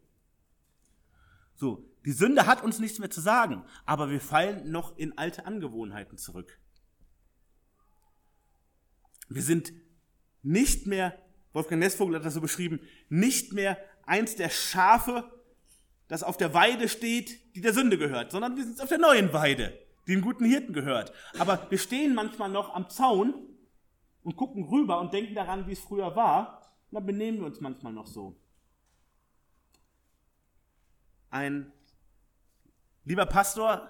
[1.56, 5.46] So, die Sünde hat uns nichts mehr zu sagen, aber wir fallen noch in alte
[5.46, 6.60] Angewohnheiten zurück.
[9.30, 9.72] Wir sind
[10.44, 11.18] nicht mehr,
[11.54, 15.32] Wolfgang Nessvogel hat das so beschrieben, nicht mehr eins der Schafe,
[16.10, 19.32] das auf der Weide steht, die der Sünde gehört, sondern wir sind auf der neuen
[19.34, 19.78] Weide,
[20.08, 21.14] die dem guten Hirten gehört.
[21.40, 23.34] Aber wir stehen manchmal noch am Zaun
[24.24, 26.57] und gucken rüber und denken daran, wie es früher war,
[26.92, 28.40] dann benehmen wir uns manchmal noch so.
[31.30, 31.72] Ein
[33.04, 33.90] lieber Pastor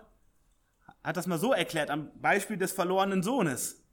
[1.04, 3.84] hat das mal so erklärt am Beispiel des verlorenen Sohnes,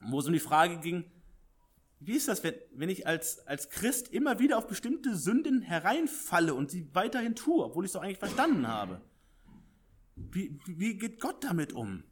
[0.00, 1.10] wo es um die Frage ging,
[1.98, 6.54] wie ist das, wenn, wenn ich als, als Christ immer wieder auf bestimmte Sünden hereinfalle
[6.54, 9.00] und sie weiterhin tue, obwohl ich es doch eigentlich verstanden habe?
[10.14, 12.04] Wie, wie geht Gott damit um?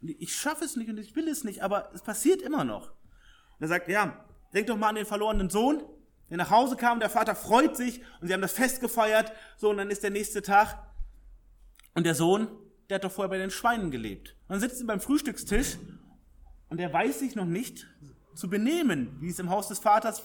[0.00, 2.90] Ich schaffe es nicht und ich will es nicht, aber es passiert immer noch.
[2.90, 4.24] Und er sagt, ja,
[4.54, 5.82] denk doch mal an den verlorenen Sohn,
[6.30, 9.70] der nach Hause kam, der Vater freut sich und sie haben das Fest gefeiert, so
[9.70, 10.78] und dann ist der nächste Tag
[11.94, 12.48] und der Sohn,
[12.88, 14.36] der hat doch vorher bei den Schweinen gelebt.
[14.48, 15.76] Und dann sitzt er beim Frühstückstisch
[16.68, 17.86] und er weiß sich noch nicht
[18.34, 20.22] zu benehmen, wie es im Haus des Vaters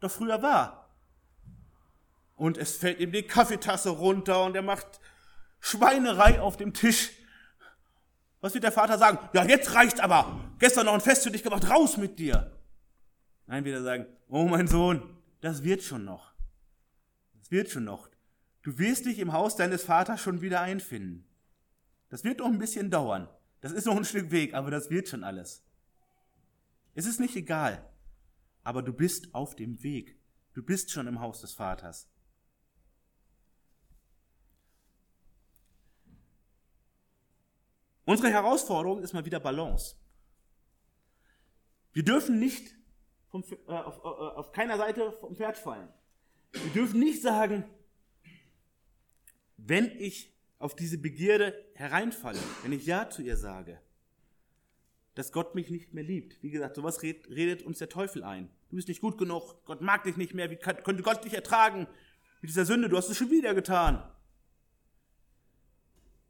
[0.00, 0.88] doch früher war.
[2.36, 5.00] Und es fällt ihm die Kaffeetasse runter und er macht
[5.60, 7.10] Schweinerei auf dem Tisch.
[8.40, 9.18] Was wird der Vater sagen?
[9.34, 10.40] Ja, jetzt reicht's aber.
[10.58, 12.50] Gestern noch ein Fest für dich gemacht, raus mit dir.
[13.50, 15.02] Nein, wieder sagen, oh mein Sohn,
[15.40, 16.34] das wird schon noch.
[17.36, 18.08] Das wird schon noch.
[18.62, 21.26] Du wirst dich im Haus deines Vaters schon wieder einfinden.
[22.10, 23.28] Das wird noch ein bisschen dauern.
[23.60, 25.64] Das ist noch ein Stück Weg, aber das wird schon alles.
[26.94, 27.84] Es ist nicht egal,
[28.62, 30.16] aber du bist auf dem Weg.
[30.52, 32.08] Du bist schon im Haus des Vaters.
[38.04, 39.96] Unsere Herausforderung ist mal wieder Balance.
[41.92, 42.79] Wir dürfen nicht
[43.30, 45.88] vom, äh, auf, äh, auf keiner Seite vom Pferd fallen.
[46.52, 47.64] Wir dürfen nicht sagen,
[49.56, 53.80] wenn ich auf diese Begierde hereinfalle, wenn ich Ja zu ihr sage,
[55.14, 56.42] dass Gott mich nicht mehr liebt.
[56.42, 58.50] Wie gesagt, sowas redet uns der Teufel ein.
[58.68, 61.86] Du bist nicht gut genug, Gott mag dich nicht mehr, wie könnte Gott dich ertragen
[62.40, 64.02] mit dieser Sünde, du hast es schon wieder getan.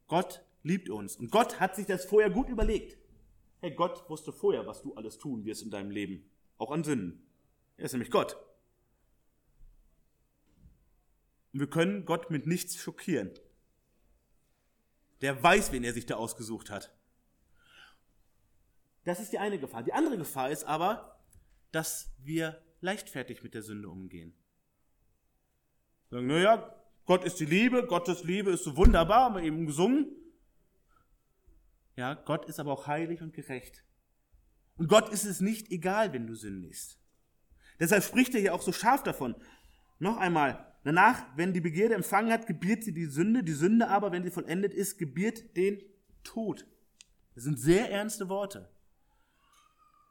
[0.07, 2.97] Gott liebt uns und Gott hat sich das vorher gut überlegt.
[3.59, 6.29] Hey, Gott wusste vorher, was du alles tun wirst in deinem Leben,
[6.61, 7.27] auch an Sünden.
[7.77, 8.37] Er ist nämlich Gott.
[11.51, 13.31] Wir können Gott mit nichts schockieren.
[15.21, 16.95] Der weiß, wen er sich da ausgesucht hat.
[19.03, 19.83] Das ist die eine Gefahr.
[19.83, 21.19] Die andere Gefahr ist aber,
[21.71, 24.33] dass wir leichtfertig mit der Sünde umgehen.
[26.09, 30.15] Sagen, naja, Gott ist die Liebe, Gottes Liebe ist so wunderbar, haben wir eben gesungen.
[31.95, 33.83] Ja, Gott ist aber auch heilig und gerecht.
[34.81, 36.97] Und Gott ist es nicht egal, wenn du sündigst.
[37.79, 39.35] Deshalb spricht er hier auch so scharf davon.
[39.99, 44.11] Noch einmal, danach, wenn die Begierde empfangen hat, gebiert sie die Sünde, die Sünde aber,
[44.11, 45.83] wenn sie vollendet ist, gebiert den
[46.23, 46.65] Tod.
[47.35, 48.71] Das sind sehr ernste Worte.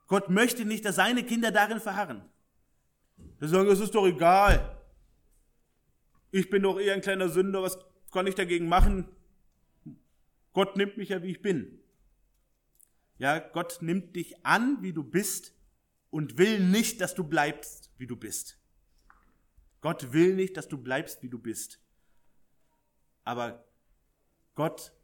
[0.06, 2.22] Gott möchte nicht, dass seine Kinder darin verharren.
[3.40, 4.78] Sie sagen, es ist doch egal.
[6.30, 7.76] Ich bin doch eher ein kleiner Sünder, was
[8.12, 9.08] kann ich dagegen machen?
[10.52, 11.79] Gott nimmt mich ja, wie ich bin.
[13.20, 15.52] Ja, Gott nimmt dich an, wie du bist
[16.08, 18.58] und will nicht, dass du bleibst, wie du bist.
[19.82, 21.82] Gott will nicht, dass du bleibst, wie du bist.
[23.22, 23.68] Aber
[24.54, 24.94] Gott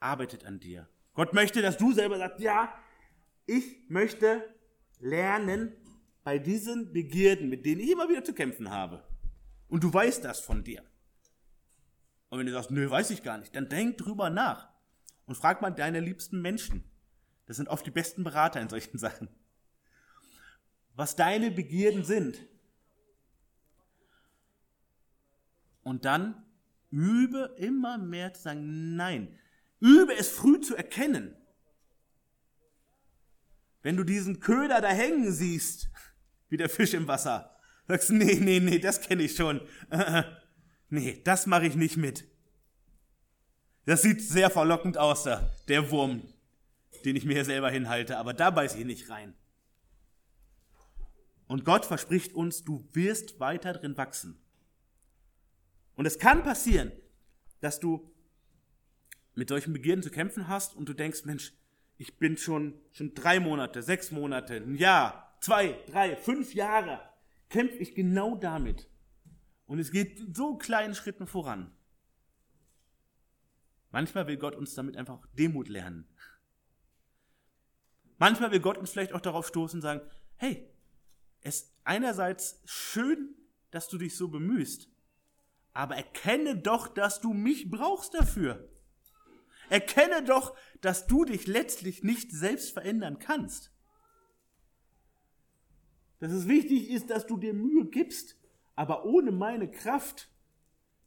[0.00, 0.88] arbeitet an dir.
[1.12, 2.76] Gott möchte, dass du selber sagst, ja,
[3.46, 4.52] ich möchte
[4.98, 5.76] lernen
[6.24, 9.06] bei diesen Begierden, mit denen ich immer wieder zu kämpfen habe.
[9.68, 10.82] Und du weißt das von dir.
[12.30, 14.70] Und wenn du sagst, nö, weiß ich gar nicht, dann denk drüber nach
[15.26, 16.90] und frag mal deine liebsten Menschen.
[17.46, 19.28] Das sind oft die besten Berater in solchen Sachen.
[20.94, 22.38] Was deine Begierden sind.
[25.82, 26.42] Und dann
[26.90, 29.38] übe immer mehr zu sagen, nein.
[29.80, 31.36] Übe es früh zu erkennen.
[33.82, 35.90] Wenn du diesen Köder da hängen siehst,
[36.48, 37.54] wie der Fisch im Wasser,
[37.86, 39.60] sagst du, nee, nee, nee, das kenne ich schon.
[40.88, 42.24] nee, das mache ich nicht mit.
[43.84, 45.28] Das sieht sehr verlockend aus,
[45.68, 46.22] der Wurm,
[47.04, 49.34] den ich mir selber hinhalte, aber da beiß ich nicht rein.
[51.46, 54.40] Und Gott verspricht uns, du wirst weiter drin wachsen.
[55.94, 56.92] Und es kann passieren,
[57.60, 58.10] dass du
[59.34, 61.52] mit solchen Begierden zu kämpfen hast und du denkst, Mensch,
[61.96, 67.00] ich bin schon, schon drei Monate, sechs Monate, ein Jahr, zwei, drei, fünf Jahre,
[67.48, 68.88] kämpfe ich genau damit.
[69.66, 71.72] Und es geht so kleinen Schritten voran.
[73.90, 76.08] Manchmal will Gott uns damit einfach Demut lernen.
[78.18, 80.00] Manchmal will Gott uns vielleicht auch darauf stoßen und sagen,
[80.36, 80.68] hey,
[81.42, 83.34] es ist einerseits schön,
[83.70, 84.88] dass du dich so bemühst,
[85.72, 88.68] aber erkenne doch, dass du mich brauchst dafür.
[89.68, 93.72] Erkenne doch, dass du dich letztlich nicht selbst verändern kannst.
[96.20, 98.36] Dass es wichtig ist, dass du dir Mühe gibst,
[98.76, 100.30] aber ohne meine Kraft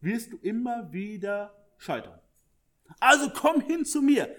[0.02, 2.20] wirst du immer wieder scheitern.
[3.00, 4.36] Also komm hin zu mir,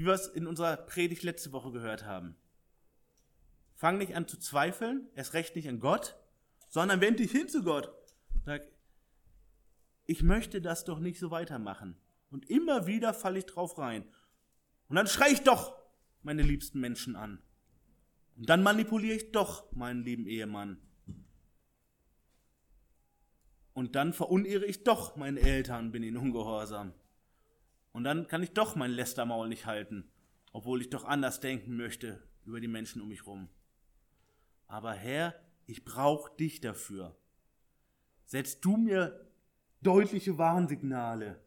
[0.00, 2.34] wie wir es in unserer Predigt letzte Woche gehört haben.
[3.74, 6.16] Fang nicht an zu zweifeln, erst recht nicht an Gott,
[6.70, 7.92] sondern wend dich hin zu Gott.
[8.46, 8.66] Sag,
[10.06, 11.98] ich möchte das doch nicht so weitermachen.
[12.30, 14.04] Und immer wieder falle ich drauf rein.
[14.88, 15.76] Und dann schreie ich doch
[16.22, 17.42] meine liebsten Menschen an.
[18.38, 20.80] Und dann manipuliere ich doch meinen lieben Ehemann.
[23.74, 26.94] Und dann verunehre ich doch meine Eltern, bin ihnen ungehorsam.
[27.92, 30.10] Und dann kann ich doch mein Lästermaul nicht halten,
[30.52, 33.48] obwohl ich doch anders denken möchte über die Menschen um mich rum.
[34.66, 35.34] Aber Herr,
[35.66, 37.16] ich brauche dich dafür.
[38.24, 39.28] Setz du mir
[39.82, 41.42] deutliche Warnsignale.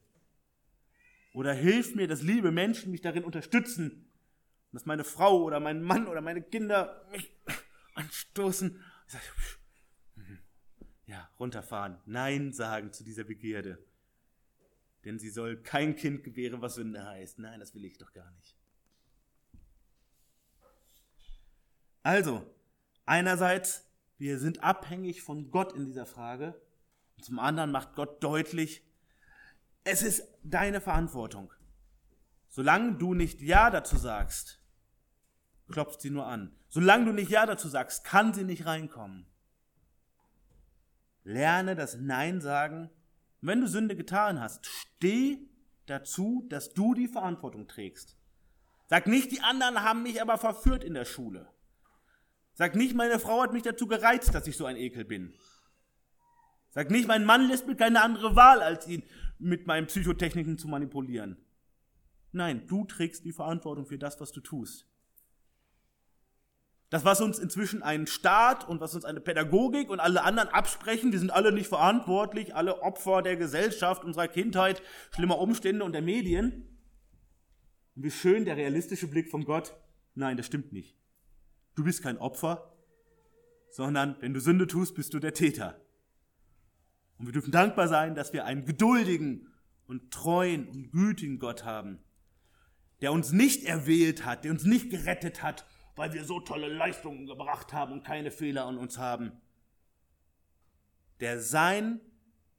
[1.34, 4.12] Oder hilf mir, dass liebe Menschen mich darin unterstützen,
[4.72, 7.32] dass meine Frau oder mein Mann oder meine Kinder mich
[7.96, 8.84] anstoßen.
[11.06, 12.00] Ja, runterfahren.
[12.06, 13.84] Nein sagen zu dieser Begierde.
[15.06, 17.40] Denn sie soll kein Kind gebären, was Sünde heißt.
[17.40, 18.56] Nein, das will ich doch gar nicht.
[22.04, 22.46] Also,
[23.06, 26.62] einerseits, wir sind abhängig von Gott in dieser Frage.
[27.18, 28.86] Und zum anderen macht Gott deutlich,
[29.84, 31.52] es ist deine Verantwortung.
[32.48, 34.62] Solange du nicht Ja dazu sagst,
[35.70, 36.56] klopft sie nur an.
[36.70, 39.26] Solange du nicht Ja dazu sagst, kann sie nicht reinkommen.
[41.24, 42.90] Lerne das Nein sagen.
[43.44, 45.38] Und wenn du Sünde getan hast, steh
[45.86, 48.16] dazu, dass du die Verantwortung trägst.
[48.88, 51.52] Sag nicht, die anderen haben mich aber verführt in der Schule.
[52.54, 55.34] Sag nicht, meine Frau hat mich dazu gereizt, dass ich so ein Ekel bin.
[56.70, 59.04] Sag nicht, mein Mann lässt mir keine andere Wahl, als ihn
[59.40, 61.36] mit meinen Psychotechniken zu manipulieren.
[62.32, 64.88] Nein, du trägst die Verantwortung für das, was du tust.
[66.94, 71.12] Das, was uns inzwischen ein Staat und was uns eine Pädagogik und alle anderen absprechen,
[71.12, 74.80] wir sind alle nicht verantwortlich, alle Opfer der Gesellschaft, unserer Kindheit,
[75.10, 76.78] schlimmer Umstände und der Medien.
[77.96, 79.76] Und wie schön der realistische Blick von Gott.
[80.14, 80.96] Nein, das stimmt nicht.
[81.74, 82.72] Du bist kein Opfer,
[83.72, 85.82] sondern wenn du Sünde tust, bist du der Täter.
[87.18, 89.52] Und wir dürfen dankbar sein, dass wir einen geduldigen
[89.88, 92.04] und treuen und gütigen Gott haben,
[93.02, 95.66] der uns nicht erwählt hat, der uns nicht gerettet hat,
[95.96, 99.32] weil wir so tolle Leistungen gebracht haben und keine Fehler an uns haben,
[101.20, 102.02] der seinen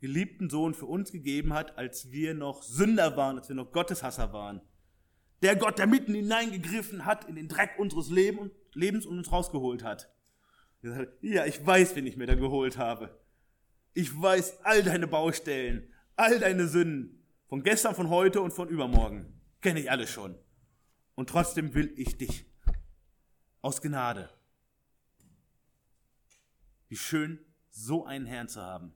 [0.00, 4.32] geliebten Sohn für uns gegeben hat, als wir noch Sünder waren, als wir noch Gotteshasser
[4.32, 4.60] waren.
[5.42, 10.10] Der Gott, der mitten hineingegriffen hat in den Dreck unseres Lebens und uns rausgeholt hat.
[11.22, 13.18] Ja, ich weiß, wen ich mir da geholt habe.
[13.94, 19.40] Ich weiß all deine Baustellen, all deine Sünden, von gestern, von heute und von übermorgen.
[19.60, 20.34] Kenne ich alle schon.
[21.14, 22.46] Und trotzdem will ich dich.
[23.64, 24.28] Aus Gnade.
[26.90, 27.38] Wie schön,
[27.70, 28.92] so einen Herrn zu haben.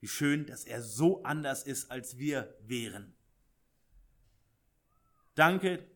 [0.00, 3.14] Wie schön, dass er so anders ist, als wir wären.
[5.34, 5.86] Danke,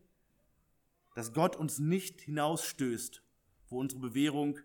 [1.15, 3.23] dass Gott uns nicht hinausstößt,
[3.69, 4.59] wo unsere Bewährung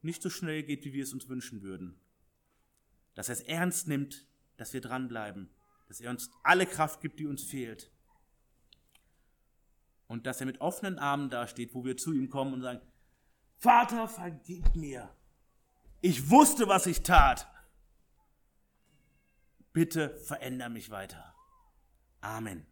[0.00, 2.00] nicht so schnell geht, wie wir es uns wünschen würden.
[3.14, 5.50] Dass er es ernst nimmt, dass wir dranbleiben,
[5.88, 7.90] dass er uns alle Kraft gibt, die uns fehlt.
[10.08, 12.80] Und dass er mit offenen Armen dasteht, wo wir zu ihm kommen und sagen,
[13.56, 15.08] Vater, vergib mir.
[16.00, 17.46] Ich wusste, was ich tat.
[19.72, 21.34] Bitte veränder mich weiter.
[22.20, 22.66] Amen.